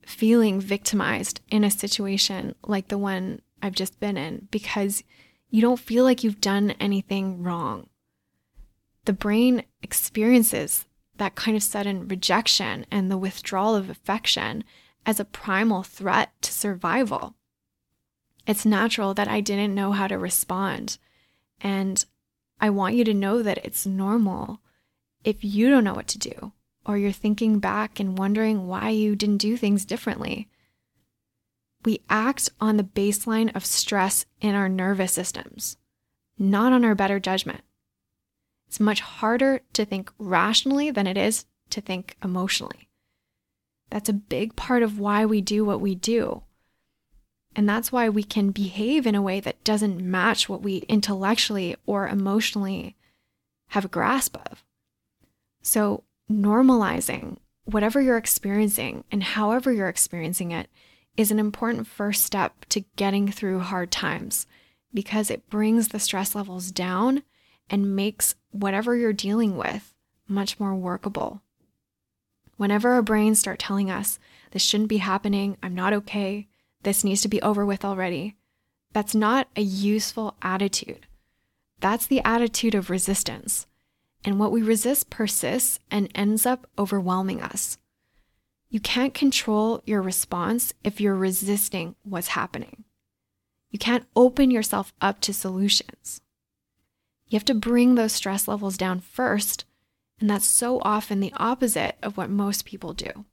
feeling 0.08 0.62
victimized 0.62 1.42
in 1.50 1.66
a 1.66 1.70
situation 1.70 2.56
like 2.66 2.88
the 2.88 2.98
one 2.98 3.42
I've 3.62 3.76
just 3.76 4.00
been 4.00 4.16
in 4.16 4.48
because 4.52 5.04
you 5.50 5.62
don't 5.62 5.80
feel 5.80 6.06
like 6.06 6.24
you've 6.24 6.40
done 6.40 6.72
anything 6.80 7.44
wrong. 7.44 7.90
The 9.04 9.12
brain 9.12 9.64
experiences 9.82 10.86
that 11.18 11.36
kind 11.36 11.58
of 11.58 11.64
sudden 11.64 12.08
rejection 12.08 12.86
and 12.90 13.12
the 13.12 13.18
withdrawal 13.18 13.76
of 13.76 13.90
affection 13.90 14.64
as 15.06 15.20
a 15.20 15.26
primal 15.26 15.84
threat 15.84 16.32
to 16.44 16.54
survival. 16.54 17.36
It's 18.46 18.66
natural 18.66 19.14
that 19.14 19.28
I 19.28 19.42
didn't 19.42 19.76
know 19.76 19.92
how 19.92 20.08
to 20.08 20.18
respond. 20.18 20.98
And 21.60 22.06
I 22.62 22.70
want 22.70 22.96
you 22.96 23.04
to 23.04 23.14
know 23.14 23.44
that 23.44 23.60
it's 23.66 23.86
normal 23.86 24.62
if 25.26 25.44
you 25.44 25.70
don't 25.70 25.84
know 25.84 25.94
what 25.94 26.08
to 26.08 26.18
do 26.18 26.54
or 26.88 26.98
you're 26.98 27.12
thinking 27.12 27.60
back 27.60 28.00
and 28.00 28.18
wondering 28.18 28.66
why 28.66 28.90
you 28.90 29.16
didn't 29.16 29.38
do 29.38 29.58
things 29.58 29.86
differently. 29.86 30.48
We 31.86 32.00
act 32.10 32.50
on 32.60 32.78
the 32.78 32.84
baseline 32.84 33.54
of 33.56 33.66
stress 33.66 34.26
in 34.42 34.56
our 34.56 34.70
nervous 34.70 35.12
systems, 35.12 35.78
not 36.40 36.74
on 36.74 36.86
our 36.86 36.96
better 36.96 37.20
judgment. 37.20 37.62
It's 38.68 38.80
much 38.80 39.02
harder 39.02 39.62
to 39.74 39.86
think 39.86 40.12
rationally 40.18 40.90
than 40.90 41.08
it 41.08 41.18
is 41.18 41.46
to 41.70 41.82
think 41.82 42.16
emotionally. 42.24 42.90
That's 43.90 44.10
a 44.10 44.14
big 44.14 44.56
part 44.56 44.84
of 44.84 45.00
why 45.00 45.26
we 45.26 45.42
do 45.42 45.64
what 45.64 45.82
we 45.82 45.96
do. 45.96 46.44
And 47.56 47.68
that's 47.68 47.92
why 47.92 48.10
we 48.10 48.24
can 48.24 48.52
behave 48.52 49.08
in 49.08 49.16
a 49.16 49.22
way 49.22 49.40
that 49.40 49.64
doesn't 49.64 50.02
match 50.02 50.48
what 50.48 50.62
we 50.62 50.78
intellectually 50.90 51.76
or 51.86 52.08
emotionally 52.08 52.96
have 53.70 53.86
a 53.86 53.90
grasp 53.90 54.38
of. 54.52 54.64
So, 55.62 56.04
normalizing 56.32 57.38
whatever 57.66 58.02
you're 58.02 58.18
experiencing 58.18 59.04
and 59.12 59.24
however 59.24 59.72
you're 59.72 59.90
experiencing 59.90 60.52
it 60.52 60.70
is 61.18 61.32
an 61.32 61.40
important 61.40 61.88
first 61.88 62.24
step 62.24 62.66
to 62.70 62.86
getting 62.96 63.30
through 63.30 63.60
hard 63.60 63.92
times 63.92 64.46
because 64.94 65.30
it 65.30 65.50
brings 65.50 65.90
the 65.90 66.00
stress 66.00 66.36
levels 66.36 66.72
down 66.72 67.24
and 67.70 67.96
makes 67.96 68.36
whatever 68.52 68.96
you're 68.96 69.14
dealing 69.14 69.58
with 69.58 69.94
much 70.28 70.60
more 70.60 70.76
workable. 70.76 71.42
Whenever 72.56 72.92
our 72.92 73.02
brains 73.02 73.40
start 73.40 73.60
telling 73.60 73.92
us, 73.92 74.20
this 74.52 74.62
shouldn't 74.62 74.90
be 74.90 74.98
happening, 74.98 75.58
I'm 75.62 75.76
not 75.76 75.94
okay, 75.94 76.48
this 76.84 77.04
needs 77.04 77.22
to 77.22 77.28
be 77.28 77.42
over 77.42 77.66
with 77.66 77.84
already, 77.84 78.36
that's 78.94 79.14
not 79.14 79.48
a 79.56 79.62
useful 79.62 80.36
attitude. 80.42 81.08
That's 81.80 82.08
the 82.08 82.22
attitude 82.26 82.74
of 82.74 82.90
resistance. 82.90 83.68
And 84.28 84.40
what 84.40 84.52
we 84.52 84.62
resist 84.62 85.10
persists 85.10 85.80
and 85.90 86.12
ends 86.14 86.46
up 86.46 86.68
overwhelming 86.78 87.42
us. 87.42 87.78
You 88.70 88.82
can't 88.82 89.14
control 89.14 89.82
your 89.86 90.02
response 90.02 90.74
if 90.84 91.00
you're 91.00 91.16
resisting 91.16 91.96
what's 92.04 92.28
happening. 92.28 92.84
You 93.72 93.80
can't 93.80 94.06
open 94.18 94.52
yourself 94.52 94.92
up 95.00 95.22
to 95.22 95.34
solutions. 95.34 96.20
You 97.30 97.38
have 97.38 97.46
to 97.46 97.54
bring 97.54 97.96
those 97.96 98.12
stress 98.12 98.50
levels 98.50 98.76
down 98.76 99.00
first, 99.00 99.64
and 100.20 100.30
that's 100.30 100.46
so 100.46 100.82
often 100.82 101.22
the 101.22 101.34
opposite 101.38 101.96
of 102.04 102.18
what 102.18 102.30
most 102.30 102.66
people 102.66 102.92
do. 102.92 103.24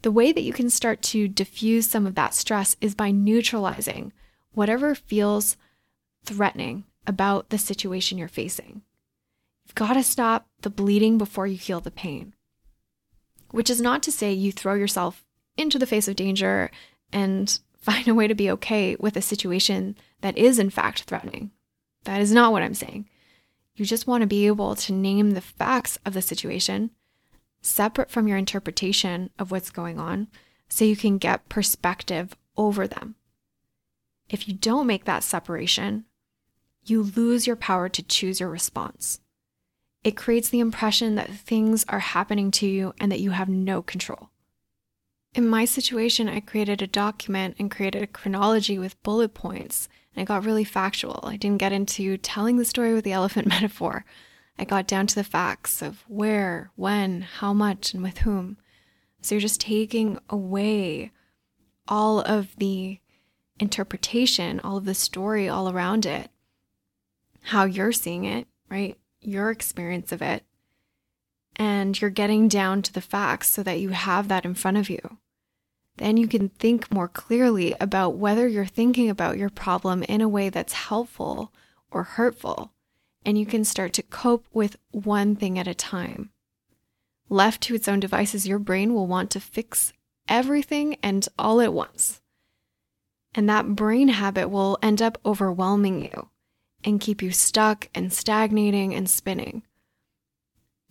The 0.00 0.10
way 0.10 0.32
that 0.32 0.40
you 0.40 0.54
can 0.54 0.70
start 0.70 1.02
to 1.02 1.28
diffuse 1.28 1.86
some 1.86 2.06
of 2.06 2.14
that 2.14 2.32
stress 2.32 2.76
is 2.80 2.94
by 2.94 3.10
neutralizing 3.10 4.14
whatever 4.52 4.94
feels 4.94 5.58
threatening 6.24 6.84
about 7.06 7.50
the 7.50 7.58
situation 7.58 8.16
you're 8.16 8.26
facing. 8.26 8.80
You've 9.66 9.74
got 9.74 9.94
to 9.94 10.02
stop 10.02 10.46
the 10.62 10.70
bleeding 10.70 11.18
before 11.18 11.46
you 11.46 11.56
heal 11.56 11.80
the 11.80 11.90
pain. 11.90 12.34
Which 13.50 13.70
is 13.70 13.80
not 13.80 14.02
to 14.04 14.12
say 14.12 14.32
you 14.32 14.52
throw 14.52 14.74
yourself 14.74 15.24
into 15.56 15.78
the 15.78 15.86
face 15.86 16.08
of 16.08 16.16
danger 16.16 16.70
and 17.12 17.58
find 17.76 18.06
a 18.08 18.14
way 18.14 18.28
to 18.28 18.34
be 18.34 18.50
okay 18.50 18.96
with 18.98 19.16
a 19.16 19.22
situation 19.22 19.96
that 20.20 20.38
is, 20.38 20.58
in 20.58 20.70
fact, 20.70 21.02
threatening. 21.02 21.50
That 22.04 22.20
is 22.20 22.32
not 22.32 22.52
what 22.52 22.62
I'm 22.62 22.74
saying. 22.74 23.08
You 23.74 23.84
just 23.84 24.06
want 24.06 24.22
to 24.22 24.26
be 24.26 24.46
able 24.46 24.74
to 24.76 24.92
name 24.92 25.30
the 25.30 25.40
facts 25.40 25.98
of 26.04 26.14
the 26.14 26.22
situation 26.22 26.90
separate 27.62 28.10
from 28.10 28.26
your 28.26 28.36
interpretation 28.36 29.30
of 29.38 29.50
what's 29.50 29.70
going 29.70 29.98
on 29.98 30.28
so 30.68 30.84
you 30.84 30.96
can 30.96 31.16
get 31.16 31.48
perspective 31.48 32.34
over 32.56 32.86
them. 32.86 33.14
If 34.28 34.48
you 34.48 34.54
don't 34.54 34.86
make 34.86 35.04
that 35.04 35.22
separation, 35.22 36.04
you 36.84 37.02
lose 37.02 37.46
your 37.46 37.56
power 37.56 37.88
to 37.88 38.02
choose 38.02 38.40
your 38.40 38.48
response 38.48 39.20
it 40.04 40.16
creates 40.16 40.48
the 40.48 40.60
impression 40.60 41.14
that 41.14 41.30
things 41.30 41.84
are 41.88 42.00
happening 42.00 42.50
to 42.50 42.66
you 42.66 42.94
and 42.98 43.10
that 43.12 43.20
you 43.20 43.30
have 43.30 43.48
no 43.48 43.82
control. 43.82 44.30
In 45.34 45.48
my 45.48 45.64
situation, 45.64 46.28
I 46.28 46.40
created 46.40 46.82
a 46.82 46.86
document 46.86 47.56
and 47.58 47.70
created 47.70 48.02
a 48.02 48.06
chronology 48.06 48.78
with 48.78 49.02
bullet 49.02 49.32
points, 49.32 49.88
and 50.14 50.20
I 50.20 50.24
got 50.24 50.44
really 50.44 50.64
factual. 50.64 51.20
I 51.22 51.36
didn't 51.36 51.58
get 51.58 51.72
into 51.72 52.18
telling 52.18 52.56
the 52.56 52.64
story 52.64 52.92
with 52.92 53.04
the 53.04 53.12
elephant 53.20 53.46
metaphor. 53.46 54.04
I 54.58 54.64
got 54.64 54.86
down 54.86 55.06
to 55.06 55.14
the 55.14 55.24
facts 55.24 55.80
of 55.80 56.04
where, 56.06 56.70
when, 56.76 57.22
how 57.22 57.52
much, 57.54 57.94
and 57.94 58.02
with 58.02 58.18
whom. 58.18 58.58
So 59.22 59.34
you're 59.34 59.40
just 59.40 59.60
taking 59.60 60.18
away 60.28 61.12
all 61.88 62.20
of 62.20 62.54
the 62.56 62.98
interpretation, 63.58 64.60
all 64.60 64.76
of 64.76 64.84
the 64.84 64.94
story 64.94 65.48
all 65.48 65.70
around 65.70 66.04
it, 66.04 66.30
how 67.42 67.64
you're 67.64 67.92
seeing 67.92 68.24
it, 68.24 68.46
right? 68.68 68.98
Your 69.22 69.50
experience 69.50 70.12
of 70.12 70.22
it 70.22 70.44
and 71.56 72.00
you're 72.00 72.10
getting 72.10 72.48
down 72.48 72.82
to 72.82 72.92
the 72.92 73.00
facts 73.00 73.50
so 73.50 73.62
that 73.62 73.80
you 73.80 73.90
have 73.90 74.28
that 74.28 74.44
in 74.44 74.54
front 74.54 74.76
of 74.76 74.88
you. 74.88 75.18
Then 75.96 76.16
you 76.16 76.26
can 76.26 76.48
think 76.48 76.90
more 76.90 77.08
clearly 77.08 77.74
about 77.80 78.16
whether 78.16 78.48
you're 78.48 78.64
thinking 78.64 79.10
about 79.10 79.38
your 79.38 79.50
problem 79.50 80.02
in 80.04 80.20
a 80.20 80.28
way 80.28 80.48
that's 80.48 80.72
helpful 80.72 81.52
or 81.90 82.02
hurtful, 82.02 82.72
and 83.24 83.38
you 83.38 83.44
can 83.44 83.64
start 83.64 83.92
to 83.94 84.02
cope 84.02 84.46
with 84.52 84.76
one 84.90 85.36
thing 85.36 85.58
at 85.58 85.68
a 85.68 85.74
time. 85.74 86.30
Left 87.28 87.60
to 87.62 87.74
its 87.74 87.88
own 87.88 88.00
devices, 88.00 88.48
your 88.48 88.58
brain 88.58 88.94
will 88.94 89.06
want 89.06 89.30
to 89.32 89.40
fix 89.40 89.92
everything 90.28 90.96
and 91.02 91.28
all 91.38 91.60
at 91.60 91.74
once. 91.74 92.20
And 93.34 93.48
that 93.48 93.74
brain 93.76 94.08
habit 94.08 94.48
will 94.48 94.78
end 94.82 95.00
up 95.00 95.18
overwhelming 95.24 96.02
you 96.04 96.28
and 96.84 97.00
keep 97.00 97.22
you 97.22 97.30
stuck 97.30 97.88
and 97.94 98.12
stagnating 98.12 98.94
and 98.94 99.08
spinning. 99.08 99.62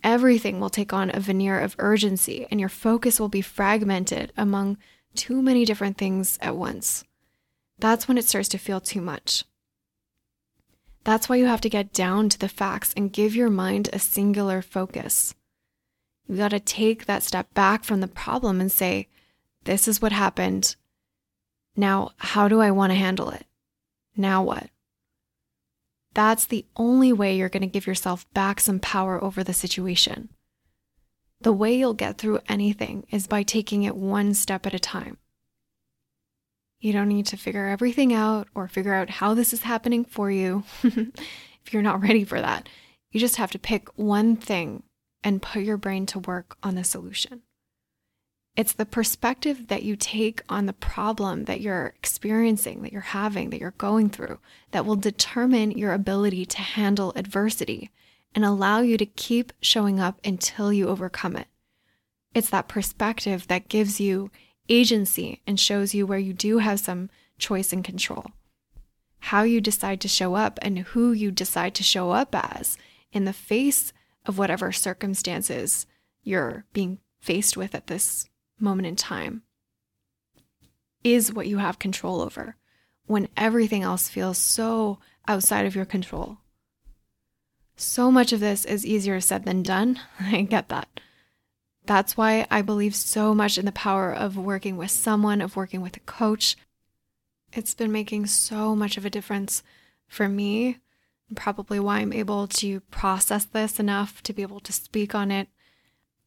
Everything 0.04 0.60
will 0.60 0.69
take 0.69 0.93
on 0.93 1.13
a 1.13 1.19
veneer 1.19 1.60
of 1.60 1.75
urgency, 1.77 2.47
and 2.49 2.60
your 2.60 2.69
focus 2.69 3.19
will 3.19 3.30
be 3.30 3.41
fragmented 3.41 4.34
among 4.36 4.77
too 5.15 5.41
many 5.41 5.65
different 5.65 5.97
things 5.97 6.39
at 6.41 6.56
once. 6.56 7.04
That's 7.77 8.08
when 8.08 8.17
it 8.17 8.25
starts 8.25 8.49
to 8.49 8.58
feel 8.58 8.80
too 8.80 9.01
much. 9.01 9.43
That's 11.04 11.27
why 11.27 11.38
you 11.38 11.45
have 11.45 11.62
to 11.62 11.69
get 11.69 11.93
down 11.93 12.30
to 12.30 12.39
the 12.39 12.49
facts 12.49 12.93
and 12.95 13.13
give 13.13 13.36
your 13.36 13.49
mind 13.49 13.89
a 13.91 13.99
singular 13.99 14.62
focus. 14.62 15.34
You 16.27 16.38
got 16.38 16.49
to 16.49 16.60
take 16.60 17.06
that 17.06 17.23
step 17.23 17.54
back 17.54 17.84
from 17.84 18.01
the 18.01 18.08
problem 18.08 18.62
and 18.62 18.71
say, 18.71 19.08
This 19.63 19.88
is 19.88 20.01
what 20.01 20.12
happened. 20.12 20.75
Now, 21.75 22.12
how 22.17 22.47
do 22.47 22.62
I 22.62 22.71
want 22.71 22.91
to 22.91 22.97
handle 22.97 23.30
it? 23.30 23.45
Now 24.15 24.43
what? 24.43 24.69
That's 26.13 26.45
the 26.45 26.65
only 26.76 27.13
way 27.13 27.36
you're 27.36 27.50
going 27.50 27.62
to 27.62 27.67
give 27.67 27.88
yourself 27.88 28.32
back 28.34 28.60
some 28.60 28.80
power 28.80 29.24
over 29.24 29.43
the 29.43 29.54
situation. 29.54 30.30
The 31.41 31.54
way 31.54 31.76
you'll 31.76 31.93
get 31.93 32.17
through 32.17 32.39
anything 32.47 33.06
is 33.10 33.28
by 33.28 33.43
taking 33.43 33.84
it 33.84 33.95
one 33.95 34.34
step 34.34 34.65
at 34.65 34.74
a 34.74 34.80
time. 34.80 35.17
You 36.80 36.93
don't 36.93 37.08
need 37.08 37.28
to 37.28 37.38
figure 37.38 37.67
everything 37.67 38.13
out 38.13 38.47
or 38.56 38.67
figure 38.67 38.93
out 38.93 39.10
how 39.10 39.34
this 39.34 39.54
is 39.54 39.63
happening 39.63 40.04
for 40.04 40.30
you 40.32 40.63
if 40.84 41.71
you're 41.71 41.82
not 41.82 42.02
ready 42.02 42.24
for 42.24 42.41
that. 42.41 42.67
You 43.12 43.19
just 43.19 43.36
have 43.38 43.52
to 43.52 43.60
pick 43.60 43.88
one 43.97 44.36
thing 44.36 44.84
and 45.24 45.41
put 45.41 45.63
your 45.63 45.78
brain 45.78 46.06
to 46.08 46.19
work 46.19 46.58
on 46.63 46.76
the 46.76 46.84
solution. 46.84 47.43
It's 48.57 48.73
the 48.73 48.85
perspective 48.85 49.67
that 49.67 49.83
you 49.83 49.95
take 49.95 50.43
on 50.49 50.65
the 50.65 50.73
problem 50.73 51.45
that 51.45 51.61
you're 51.61 51.93
experiencing, 51.97 52.81
that 52.81 52.91
you're 52.91 53.01
having, 53.01 53.49
that 53.49 53.61
you're 53.61 53.71
going 53.71 54.09
through, 54.09 54.39
that 54.71 54.85
will 54.85 54.97
determine 54.97 55.71
your 55.71 55.93
ability 55.93 56.45
to 56.47 56.61
handle 56.61 57.13
adversity 57.15 57.91
and 58.35 58.43
allow 58.43 58.81
you 58.81 58.97
to 58.97 59.05
keep 59.05 59.53
showing 59.61 59.99
up 59.99 60.19
until 60.25 60.73
you 60.73 60.89
overcome 60.89 61.37
it. 61.37 61.47
It's 62.33 62.49
that 62.49 62.67
perspective 62.67 63.47
that 63.47 63.69
gives 63.69 64.01
you 64.01 64.31
agency 64.67 65.41
and 65.47 65.59
shows 65.59 65.93
you 65.93 66.05
where 66.05 66.19
you 66.19 66.33
do 66.33 66.57
have 66.57 66.79
some 66.79 67.09
choice 67.37 67.71
and 67.71 67.83
control. 67.83 68.25
How 69.19 69.43
you 69.43 69.61
decide 69.61 70.01
to 70.01 70.07
show 70.07 70.35
up 70.35 70.59
and 70.61 70.79
who 70.79 71.13
you 71.13 71.31
decide 71.31 71.73
to 71.75 71.83
show 71.83 72.11
up 72.11 72.35
as 72.35 72.77
in 73.13 73.25
the 73.25 73.33
face 73.33 73.93
of 74.25 74.37
whatever 74.37 74.71
circumstances 74.71 75.85
you're 76.21 76.65
being 76.73 76.99
faced 77.21 77.55
with 77.55 77.73
at 77.75 77.87
this 77.87 78.27
moment 78.62 78.88
in 78.88 78.95
time 78.95 79.43
is 81.04 81.34
what 81.34 81.47
you 81.47 81.58
have 81.58 81.80
control 81.80 82.21
over 82.21 82.56
when 83.06 83.28
everything 83.36 83.84
else 83.84 84.08
feels 84.08 84.38
so 84.38 85.00
outside 85.28 85.65
of 85.65 85.76
your 85.76 85.86
control. 85.86 86.38
So 87.76 88.12
much 88.12 88.32
of 88.32 88.39
this 88.39 88.63
is 88.63 88.86
easier 88.86 89.19
said 89.19 89.43
than 89.43 89.63
done. 89.63 90.00
I 90.19 90.43
get 90.43 90.69
that. 90.69 90.88
That's 91.86 92.15
why 92.15 92.45
I 92.52 92.62
believe 92.62 92.95
so 92.95 93.34
much 93.34 93.58
in 93.58 93.65
the 93.65 93.71
power 93.71 94.13
of 94.13 94.38
working 94.38 94.78
with 94.78 94.91
someone, 94.91 95.41
of 95.41 95.56
working 95.56 95.82
with 95.82 95.97
a 95.97 96.02
coach. 96.02 96.56
It's 97.54 97.74
been 97.74 97.91
making 97.91 98.28
so 98.28 98.76
much 98.76 98.97
of 98.97 99.06
a 99.06 99.10
difference 99.10 99.63
for 100.08 100.30
me, 100.30 100.78
probably 101.36 101.80
why 101.80 102.00
I'm 102.00 102.13
able 102.13 102.47
to 102.47 102.82
process 102.82 103.45
this 103.45 103.80
enough 103.80 104.21
to 104.24 104.34
be 104.34 104.41
able 104.41 104.60
to 104.60 104.74
speak 104.74 105.15
on 105.15 105.32
it 105.32 105.47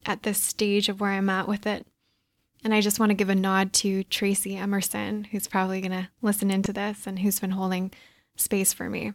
at 0.04 0.22
this 0.22 0.42
stage 0.42 0.88
of 0.88 1.00
where 1.00 1.12
I'm 1.12 1.30
at 1.30 1.48
with 1.48 1.66
it. 1.66 1.86
And 2.64 2.74
I 2.74 2.80
just 2.80 2.98
want 2.98 3.10
to 3.10 3.14
give 3.14 3.28
a 3.28 3.34
nod 3.34 3.74
to 3.74 4.04
Tracy 4.04 4.56
Emerson, 4.56 5.24
who's 5.24 5.46
probably 5.46 5.82
going 5.82 5.92
to 5.92 6.08
listen 6.22 6.50
into 6.50 6.72
this 6.72 7.06
and 7.06 7.18
who's 7.18 7.38
been 7.38 7.50
holding 7.50 7.92
space 8.36 8.72
for 8.72 8.88
me. 8.88 9.12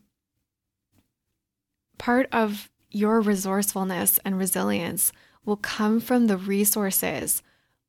Part 1.97 2.29
of 2.31 2.69
your 2.91 3.19
resourcefulness 3.21 4.19
and 4.23 4.37
resilience 4.37 5.11
will 5.43 5.57
come 5.57 5.99
from 5.99 6.27
the 6.27 6.37
resources 6.37 7.41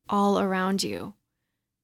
all 0.09 0.39
around 0.39 0.81
you. 0.81 1.13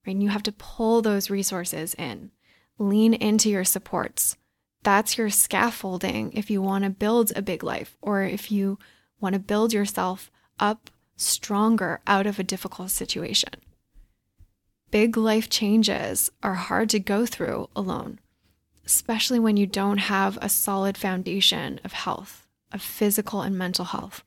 Right? 0.05 0.13
And 0.13 0.23
you 0.23 0.29
have 0.29 0.43
to 0.43 0.51
pull 0.51 1.03
those 1.03 1.29
resources 1.29 1.93
in, 1.95 2.31
lean 2.79 3.13
into 3.13 3.47
your 3.47 3.63
supports. 3.63 4.37
That's 4.81 5.19
your 5.19 5.29
scaffolding 5.29 6.33
if 6.33 6.49
you 6.49 6.63
want 6.63 6.83
to 6.83 6.89
build 6.89 7.31
a 7.35 7.43
big 7.43 7.61
life 7.61 7.95
or 8.01 8.23
if 8.23 8.51
you 8.51 8.79
want 9.19 9.33
to 9.33 9.39
build 9.39 9.71
yourself 9.71 10.31
up 10.59 10.89
stronger 11.15 12.01
out 12.07 12.25
of 12.25 12.39
a 12.39 12.43
difficult 12.43 12.89
situation. 12.89 13.53
Big 14.89 15.17
life 15.17 15.49
changes 15.49 16.31
are 16.41 16.53
hard 16.53 16.89
to 16.91 16.99
go 16.99 17.25
through 17.25 17.67
alone, 17.75 18.19
especially 18.85 19.37
when 19.37 19.57
you 19.57 19.67
don't 19.67 19.97
have 19.97 20.37
a 20.41 20.47
solid 20.47 20.97
foundation 20.97 21.81
of 21.83 21.91
health, 21.91 22.47
of 22.71 22.81
physical 22.81 23.41
and 23.41 23.57
mental 23.57 23.83
health. 23.83 24.23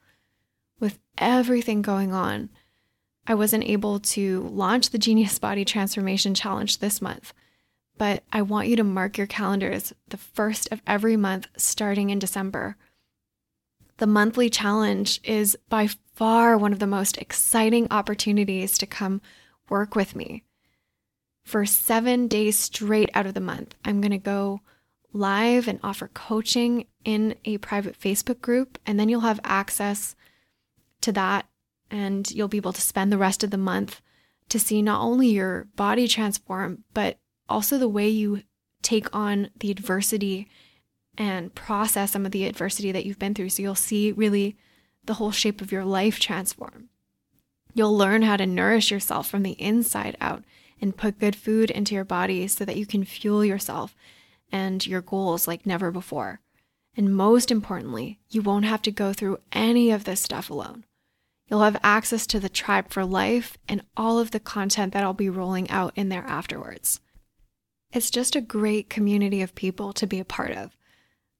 With 0.78 0.98
everything 1.16 1.80
going 1.80 2.12
on, 2.12 2.50
I 3.26 3.34
wasn't 3.34 3.64
able 3.64 4.00
to 4.00 4.42
launch 4.48 4.90
the 4.90 4.98
Genius 4.98 5.38
Body 5.38 5.64
Transformation 5.64 6.34
Challenge 6.34 6.78
this 6.78 7.00
month, 7.00 7.32
but 7.96 8.22
I 8.30 8.42
want 8.42 8.68
you 8.68 8.76
to 8.76 8.84
mark 8.84 9.16
your 9.16 9.26
calendars 9.26 9.94
the 10.08 10.18
first 10.18 10.70
of 10.70 10.82
every 10.86 11.16
month 11.16 11.46
starting 11.56 12.10
in 12.10 12.18
December. 12.18 12.76
The 13.96 14.06
monthly 14.06 14.50
challenge 14.50 15.22
is 15.24 15.56
by 15.70 15.88
far 16.14 16.58
one 16.58 16.74
of 16.74 16.80
the 16.80 16.86
most 16.86 17.16
exciting 17.16 17.86
opportunities 17.90 18.76
to 18.76 18.86
come 18.86 19.22
work 19.70 19.94
with 19.94 20.14
me 20.14 20.44
for 21.50 21.66
seven 21.66 22.28
days 22.28 22.56
straight 22.56 23.10
out 23.12 23.26
of 23.26 23.34
the 23.34 23.40
month. 23.40 23.74
I'm 23.84 24.00
going 24.00 24.12
to 24.12 24.18
go 24.18 24.60
live 25.12 25.66
and 25.66 25.80
offer 25.82 26.08
coaching 26.14 26.86
in 27.04 27.34
a 27.44 27.58
private 27.58 27.98
Facebook 27.98 28.40
group, 28.40 28.78
and 28.86 28.98
then 29.00 29.08
you'll 29.08 29.20
have 29.20 29.40
access 29.42 30.14
to 31.00 31.10
that 31.12 31.46
and 31.90 32.30
you'll 32.30 32.46
be 32.46 32.58
able 32.58 32.72
to 32.72 32.80
spend 32.80 33.10
the 33.10 33.18
rest 33.18 33.42
of 33.42 33.50
the 33.50 33.58
month 33.58 34.00
to 34.48 34.60
see 34.60 34.80
not 34.80 35.00
only 35.00 35.28
your 35.28 35.66
body 35.74 36.06
transform, 36.06 36.84
but 36.94 37.18
also 37.48 37.78
the 37.78 37.88
way 37.88 38.08
you 38.08 38.42
take 38.82 39.12
on 39.12 39.50
the 39.58 39.72
adversity 39.72 40.48
and 41.18 41.52
process 41.56 42.12
some 42.12 42.24
of 42.24 42.30
the 42.30 42.46
adversity 42.46 42.92
that 42.92 43.04
you've 43.04 43.18
been 43.18 43.34
through. 43.34 43.48
So 43.48 43.62
you'll 43.62 43.74
see 43.74 44.12
really 44.12 44.56
the 45.04 45.14
whole 45.14 45.32
shape 45.32 45.60
of 45.60 45.72
your 45.72 45.84
life 45.84 46.20
transform. 46.20 46.90
You'll 47.74 47.96
learn 47.96 48.22
how 48.22 48.36
to 48.36 48.46
nourish 48.46 48.92
yourself 48.92 49.28
from 49.28 49.42
the 49.42 49.52
inside 49.52 50.16
out 50.20 50.44
and 50.80 50.96
put 50.96 51.18
good 51.18 51.36
food 51.36 51.70
into 51.70 51.94
your 51.94 52.04
body 52.04 52.46
so 52.48 52.64
that 52.64 52.76
you 52.76 52.86
can 52.86 53.04
fuel 53.04 53.44
yourself 53.44 53.94
and 54.52 54.86
your 54.86 55.00
goals 55.00 55.46
like 55.46 55.66
never 55.66 55.90
before. 55.90 56.40
And 56.96 57.14
most 57.14 57.50
importantly, 57.50 58.18
you 58.30 58.42
won't 58.42 58.64
have 58.64 58.82
to 58.82 58.90
go 58.90 59.12
through 59.12 59.38
any 59.52 59.90
of 59.90 60.04
this 60.04 60.20
stuff 60.20 60.50
alone. 60.50 60.84
You'll 61.48 61.62
have 61.62 61.80
access 61.82 62.26
to 62.28 62.40
the 62.40 62.48
tribe 62.48 62.90
for 62.90 63.04
life 63.04 63.58
and 63.68 63.82
all 63.96 64.18
of 64.18 64.30
the 64.30 64.40
content 64.40 64.92
that 64.92 65.02
I'll 65.02 65.14
be 65.14 65.28
rolling 65.30 65.70
out 65.70 65.92
in 65.96 66.08
there 66.08 66.24
afterwards. 66.24 67.00
It's 67.92 68.10
just 68.10 68.36
a 68.36 68.40
great 68.40 68.88
community 68.88 69.42
of 69.42 69.54
people 69.54 69.92
to 69.94 70.06
be 70.06 70.20
a 70.20 70.24
part 70.24 70.52
of. 70.52 70.76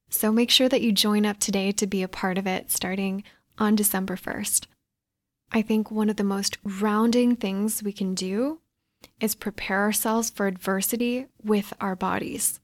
So 0.09 0.31
make 0.31 0.51
sure 0.51 0.67
that 0.67 0.81
you 0.81 0.91
join 0.91 1.25
up 1.25 1.39
today 1.39 1.71
to 1.71 1.87
be 1.87 2.03
a 2.03 2.09
part 2.09 2.37
of 2.37 2.45
it 2.45 2.69
starting 2.69 3.23
on 3.57 3.75
December 3.75 4.17
1st. 4.17 4.67
I 5.53 5.61
think 5.61 5.91
one 5.91 6.09
of 6.09 6.15
the 6.15 6.23
most 6.23 6.57
rounding 6.63 7.35
things 7.35 7.83
we 7.83 7.93
can 7.93 8.15
do 8.15 8.60
is 9.19 9.35
prepare 9.35 9.81
ourselves 9.81 10.29
for 10.29 10.47
adversity 10.47 11.27
with 11.43 11.73
our 11.79 11.95
bodies. 11.95 12.59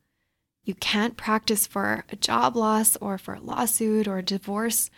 You 0.63 0.75
can't 0.75 1.15
practice 1.15 1.65
for 1.65 2.03
a 2.09 2.15
job 2.15 2.55
loss 2.55 2.97
or 2.97 3.17
for 3.17 3.35
a 3.35 3.39
lawsuit 3.39 4.07
or 4.07 4.17
a 4.17 4.23
divorce, 4.23 4.89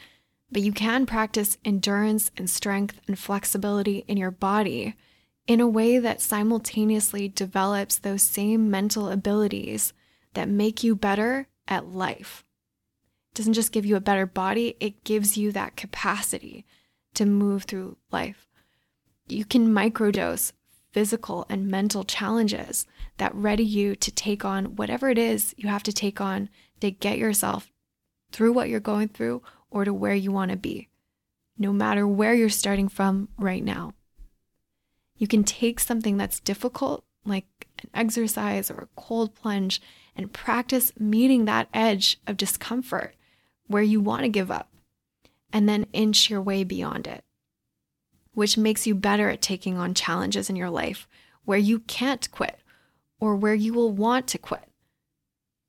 but 0.52 0.62
you 0.62 0.72
can 0.72 1.06
practice 1.06 1.58
endurance 1.64 2.32
and 2.38 2.50
strength 2.50 3.00
and 3.08 3.20
flexibility 3.20 4.04
in 4.08 4.18
your 4.18 4.32
body 4.32 4.96
in 5.46 5.60
a 5.60 5.68
way 5.68 5.98
that 5.98 6.22
simultaneously 6.22 7.28
develops 7.28 7.98
those 7.98 8.22
same 8.22 8.70
mental 8.70 9.10
abilities 9.10 9.94
that 10.34 10.50
make 10.50 10.84
you 10.84 10.96
better 10.96 11.48
at 11.68 11.88
life. 11.88 12.46
It 13.32 13.36
doesn't 13.36 13.54
just 13.54 13.72
give 13.72 13.86
you 13.86 13.96
a 13.96 14.02
better 14.02 14.26
body, 14.26 14.76
it 14.80 15.04
gives 15.04 15.38
you 15.38 15.52
that 15.52 15.76
capacity 15.76 16.66
to 17.14 17.26
move 17.26 17.64
through 17.64 17.98
life. 18.12 18.48
You 19.28 19.46
can 19.46 19.68
microdose 19.68 20.52
physical 20.92 21.46
and 21.50 21.68
mental 21.68 22.04
challenges 22.04 22.86
that 23.18 23.34
ready 23.36 23.64
you 23.64 23.96
to 23.96 24.12
take 24.12 24.44
on 24.44 24.76
whatever 24.76 25.10
it 25.10 25.18
is 25.18 25.54
you 25.58 25.70
have 25.70 25.84
to 25.84 25.94
take 25.94 26.20
on 26.20 26.50
to 26.80 26.92
get 26.92 27.18
yourself 27.18 27.72
through 28.32 28.54
what 28.54 28.70
you're 28.70 28.80
going 28.80 29.08
through 29.08 29.42
or 29.70 29.86
to 29.86 29.94
where 29.94 30.16
you 30.16 30.32
want 30.32 30.52
to 30.52 30.58
be, 30.58 30.88
no 31.58 31.72
matter 31.72 32.08
where 32.08 32.34
you're 32.34 32.50
starting 32.50 32.90
from 32.90 33.28
right 33.38 33.64
now. 33.64 33.94
You 35.18 35.28
can 35.28 35.44
take 35.44 35.80
something 35.80 36.18
that's 36.18 36.40
difficult, 36.40 37.04
like 37.26 37.68
an 37.84 37.90
exercise 37.94 38.72
or 38.72 38.84
a 38.84 39.00
cold 39.00 39.36
plunge, 39.36 39.82
and 40.16 40.34
practice 40.34 40.92
meeting 40.98 41.46
that 41.46 41.70
edge 41.74 42.20
of 42.26 42.38
discomfort 42.38 43.16
where 43.68 43.84
you 43.84 44.00
want 44.00 44.24
to 44.24 44.30
give 44.30 44.50
up, 44.50 44.70
and 45.54 45.68
then 45.68 45.86
inch 45.94 46.30
your 46.30 46.42
way 46.42 46.64
beyond 46.64 47.06
it 47.06 47.24
which 48.40 48.58
makes 48.58 48.88
you 48.88 48.96
better 48.96 49.30
at 49.30 49.42
taking 49.42 49.78
on 49.78 49.94
challenges 49.94 50.50
in 50.50 50.56
your 50.56 50.70
life 50.70 51.10
where 51.44 51.58
you 51.58 51.80
can't 51.80 52.32
quit 52.32 52.62
or 53.20 53.36
where 53.36 53.54
you 53.54 53.74
will 53.74 53.92
want 53.92 54.28
to 54.28 54.38
quit. 54.38 54.64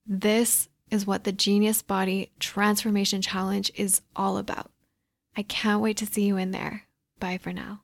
This 0.06 0.68
is 0.88 1.04
what 1.04 1.24
the 1.24 1.33
Genius 1.33 1.83
Body 1.83 2.30
Transformation 2.38 3.22
Challenge 3.22 3.72
is 3.74 4.02
all 4.14 4.38
about. 4.38 4.70
I 5.37 5.42
can't 5.42 5.83
wait 5.83 5.96
to 5.96 6.06
see 6.06 6.22
you 6.22 6.37
in 6.37 6.52
there. 6.52 6.85
Bye 7.18 7.38
for 7.38 7.52
now. 7.52 7.80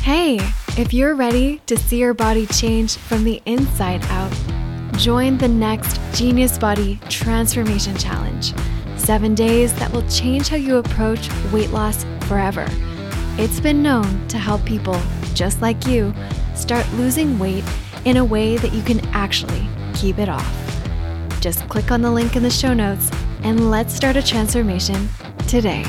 Hey, 0.00 0.38
if 0.76 0.92
you're 0.92 1.14
ready 1.14 1.62
to 1.64 1.78
see 1.78 2.00
your 2.00 2.12
body 2.12 2.44
change 2.44 2.96
from 2.96 3.24
the 3.24 3.40
inside 3.46 4.04
out, 4.10 4.30
join 4.98 5.38
the 5.38 5.48
next 5.48 5.98
Genius 6.12 6.58
Body 6.58 7.00
Transformation 7.08 7.96
Challenge. 7.96 8.52
Seven 8.98 9.34
days 9.34 9.72
that 9.78 9.90
will 9.90 10.06
change 10.10 10.48
how 10.48 10.56
you 10.56 10.76
approach 10.76 11.30
weight 11.50 11.70
loss 11.70 12.04
forever. 12.28 12.68
It's 13.38 13.60
been 13.60 13.82
known 13.82 14.28
to 14.28 14.36
help 14.36 14.62
people 14.66 15.00
just 15.32 15.62
like 15.62 15.86
you 15.86 16.14
start 16.54 16.86
losing 16.92 17.38
weight 17.38 17.64
in 18.04 18.18
a 18.18 18.24
way 18.24 18.58
that 18.58 18.74
you 18.74 18.82
can 18.82 19.00
actually 19.08 19.66
keep 19.94 20.18
it 20.18 20.28
off. 20.28 20.54
Just 21.40 21.66
click 21.70 21.90
on 21.90 22.02
the 22.02 22.10
link 22.10 22.36
in 22.36 22.42
the 22.42 22.50
show 22.50 22.74
notes 22.74 23.10
and 23.42 23.70
let's 23.70 23.94
start 23.94 24.16
a 24.16 24.22
transformation 24.22 25.08
today. 25.48 25.82